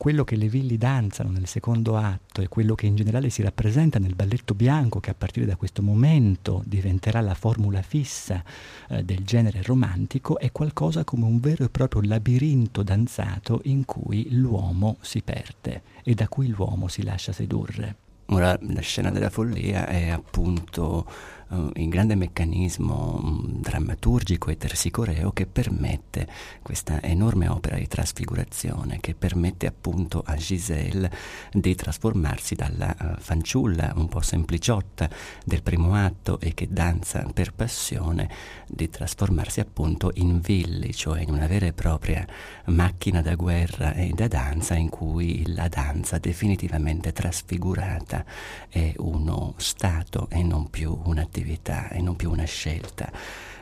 quello 0.00 0.24
che 0.24 0.36
le 0.36 0.48
villi 0.48 0.78
danzano 0.78 1.28
nel 1.28 1.46
secondo 1.46 1.98
atto 1.98 2.40
e 2.40 2.48
quello 2.48 2.74
che 2.74 2.86
in 2.86 2.96
generale 2.96 3.28
si 3.28 3.42
rappresenta 3.42 3.98
nel 3.98 4.14
balletto 4.14 4.54
bianco, 4.54 4.98
che 4.98 5.10
a 5.10 5.14
partire 5.14 5.44
da 5.44 5.56
questo 5.56 5.82
momento 5.82 6.62
diventerà 6.64 7.20
la 7.20 7.34
formula 7.34 7.82
fissa 7.82 8.42
eh, 8.88 9.04
del 9.04 9.24
genere 9.24 9.60
romantico, 9.62 10.38
è 10.38 10.52
qualcosa 10.52 11.04
come 11.04 11.26
un 11.26 11.38
vero 11.38 11.64
e 11.64 11.68
proprio 11.68 12.00
labirinto 12.00 12.82
danzato 12.82 13.60
in 13.64 13.84
cui 13.84 14.28
l'uomo 14.30 14.96
si 15.02 15.20
perde 15.20 15.82
e 16.02 16.14
da 16.14 16.28
cui 16.28 16.48
l'uomo 16.48 16.88
si 16.88 17.02
lascia 17.02 17.32
sedurre. 17.32 17.96
Ora, 18.32 18.58
la 18.58 18.80
scena 18.80 19.10
della 19.10 19.28
follia 19.28 19.86
è 19.86 20.08
appunto 20.08 21.04
uh, 21.50 21.70
il 21.74 21.88
grande 21.88 22.14
meccanismo 22.14 23.20
um, 23.22 23.60
drammaturgico 23.60 24.50
e 24.50 24.56
tersicoreo 24.56 25.32
che 25.32 25.46
permette 25.46 26.28
questa 26.62 27.02
enorme 27.02 27.48
opera 27.48 27.76
di 27.76 27.86
trasfigurazione, 27.86 28.98
che 29.00 29.14
permette 29.14 29.66
appunto 29.66 30.22
a 30.24 30.34
Giselle 30.36 31.10
di 31.52 31.74
trasformarsi 31.74 32.54
dalla 32.54 32.94
uh, 32.98 33.20
fanciulla 33.20 33.92
un 33.96 34.08
po' 34.08 34.20
sempliciotta 34.20 35.08
del 35.44 35.62
primo 35.62 35.94
atto 35.94 36.38
e 36.40 36.54
che 36.54 36.68
danza 36.70 37.26
per 37.32 37.52
passione, 37.52 38.28
di 38.66 38.88
trasformarsi 38.88 39.60
appunto 39.60 40.10
in 40.14 40.40
villi, 40.40 40.94
cioè 40.94 41.20
in 41.20 41.30
una 41.30 41.46
vera 41.46 41.66
e 41.66 41.72
propria 41.72 42.26
macchina 42.66 43.20
da 43.20 43.34
guerra 43.34 43.94
e 43.94 44.12
da 44.14 44.28
danza 44.28 44.74
in 44.74 44.88
cui 44.88 45.44
la 45.54 45.68
danza 45.68 46.18
definitivamente 46.18 47.12
trasfigurata 47.12 48.24
è 48.68 48.92
uno 48.98 49.54
stato 49.56 50.28
e 50.30 50.42
non 50.42 50.70
più 50.70 50.98
un'attività 51.04 51.39
attività 51.40 51.88
e 51.88 52.00
non 52.00 52.16
più 52.16 52.30
una 52.30 52.44
scelta. 52.44 53.10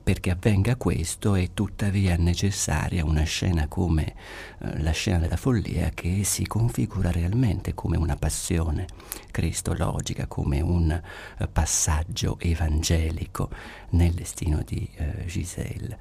Perché 0.03 0.31
avvenga 0.31 0.77
questo 0.77 1.35
è 1.35 1.51
tuttavia 1.53 2.17
necessaria 2.17 3.05
una 3.05 3.25
scena 3.25 3.69
come 3.69 4.15
eh, 4.61 4.81
la 4.83 4.91
scena 4.91 5.19
della 5.19 5.37
follia 5.37 5.91
che 5.91 6.25
si 6.25 6.47
configura 6.47 7.11
realmente 7.11 7.75
come 7.75 7.99
una 7.99 8.17
passione 8.17 8.87
cristologica, 9.31 10.27
come 10.27 10.63
un 10.63 10.91
eh, 10.91 11.47
passaggio 11.49 12.39
evangelico 12.41 13.51
nel 13.91 14.13
destino 14.13 14.63
di 14.65 14.89
eh, 14.95 15.27
Giselle 15.27 15.99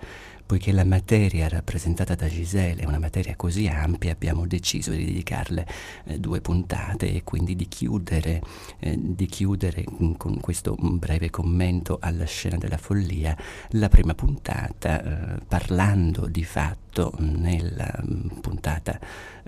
poiché 0.47 0.71
la 0.71 0.85
materia 0.85 1.49
rappresentata 1.49 2.15
da 2.15 2.27
Giselle 2.27 2.81
è 2.81 2.85
una 2.85 2.99
materia 2.99 3.35
così 3.35 3.67
ampia, 3.67 4.13
abbiamo 4.13 4.47
deciso 4.47 4.91
di 4.91 5.05
dedicarle 5.05 5.67
eh, 6.05 6.19
due 6.19 6.39
puntate 6.39 7.13
e 7.13 7.23
quindi 7.23 7.55
di 7.55 7.67
chiudere, 7.67 8.41
eh, 8.79 8.95
di 8.97 9.25
chiudere 9.25 9.83
con 10.17 10.39
questo 10.39 10.75
breve 10.79 11.29
commento 11.29 11.97
alla 11.99 12.25
scena 12.25 12.57
della 12.57 12.77
follia 12.77 13.35
la 13.71 13.89
prima 13.89 14.15
puntata, 14.15 15.35
eh, 15.35 15.41
parlando 15.47 16.27
di 16.27 16.45
fatto 16.45 16.86
nella 17.19 18.01
mm, 18.03 18.39
puntata 18.41 18.99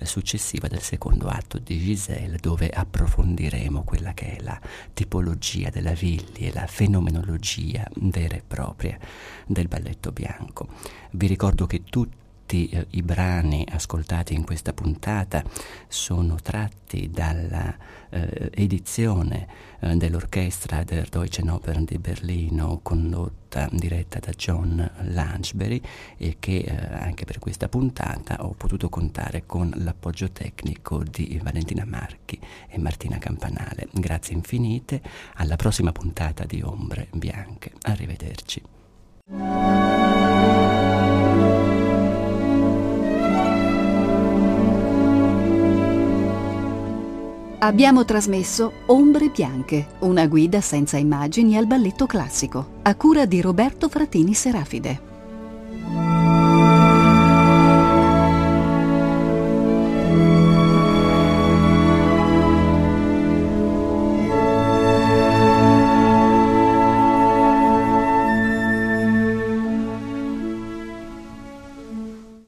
successiva 0.03 0.67
del 0.67 0.81
secondo 0.81 1.27
atto 1.27 1.57
di 1.57 1.77
Giselle, 1.77 2.37
dove 2.39 2.69
approfondiremo 2.69 3.83
quella 3.83 4.13
che 4.13 4.37
è 4.37 4.41
la 4.41 4.59
tipologia 4.93 5.69
della 5.69 5.93
Villi 5.93 6.47
e 6.47 6.53
la 6.53 6.67
fenomenologia 6.67 7.85
vera 7.95 8.35
e 8.35 8.43
propria 8.45 8.97
del 9.45 9.67
balletto 9.67 10.11
bianco. 10.11 10.67
Vi 11.11 11.27
ricordo 11.27 11.65
che 11.65 11.83
tutti 11.83 12.18
tutti 12.49 12.67
eh, 12.69 12.87
i 12.91 13.03
brani 13.03 13.63
ascoltati 13.69 14.33
in 14.33 14.43
questa 14.43 14.73
puntata 14.73 15.43
sono 15.87 16.37
tratti 16.41 17.11
dalla 17.11 17.77
eh, 18.09 18.49
edizione 18.55 19.47
eh, 19.81 19.95
dell'orchestra 19.95 20.83
der 20.83 21.09
Deutschen 21.09 21.49
Opern 21.49 21.85
di 21.85 21.99
Berlino 21.99 22.79
condotta, 22.81 23.69
diretta 23.71 24.17
da 24.17 24.31
John 24.31 24.89
Lanchbury 25.09 25.79
e 26.17 26.37
che 26.39 26.57
eh, 26.57 26.75
anche 26.95 27.25
per 27.25 27.37
questa 27.37 27.69
puntata 27.69 28.43
ho 28.43 28.55
potuto 28.57 28.89
contare 28.89 29.43
con 29.45 29.71
l'appoggio 29.75 30.31
tecnico 30.31 31.03
di 31.03 31.39
Valentina 31.43 31.85
Marchi 31.85 32.39
e 32.67 32.79
Martina 32.79 33.19
Campanale. 33.19 33.89
Grazie 33.91 34.33
infinite, 34.33 35.03
alla 35.35 35.55
prossima 35.55 35.91
puntata 35.91 36.45
di 36.45 36.63
Ombre 36.63 37.09
Bianche. 37.11 37.73
Arrivederci. 37.83 38.63
Abbiamo 47.61 48.05
trasmesso 48.05 48.71
Ombre 48.85 49.27
Bianche, 49.27 49.87
una 49.99 50.27
guida 50.27 50.61
senza 50.61 50.95
immagini 50.95 51.57
al 51.57 51.67
balletto 51.67 52.05
classico, 52.05 52.79
a 52.83 52.95
cura 52.95 53.25
di 53.25 53.41
Roberto 53.41 53.89
Fratini 53.89 54.33
Serafide. 54.33 56.38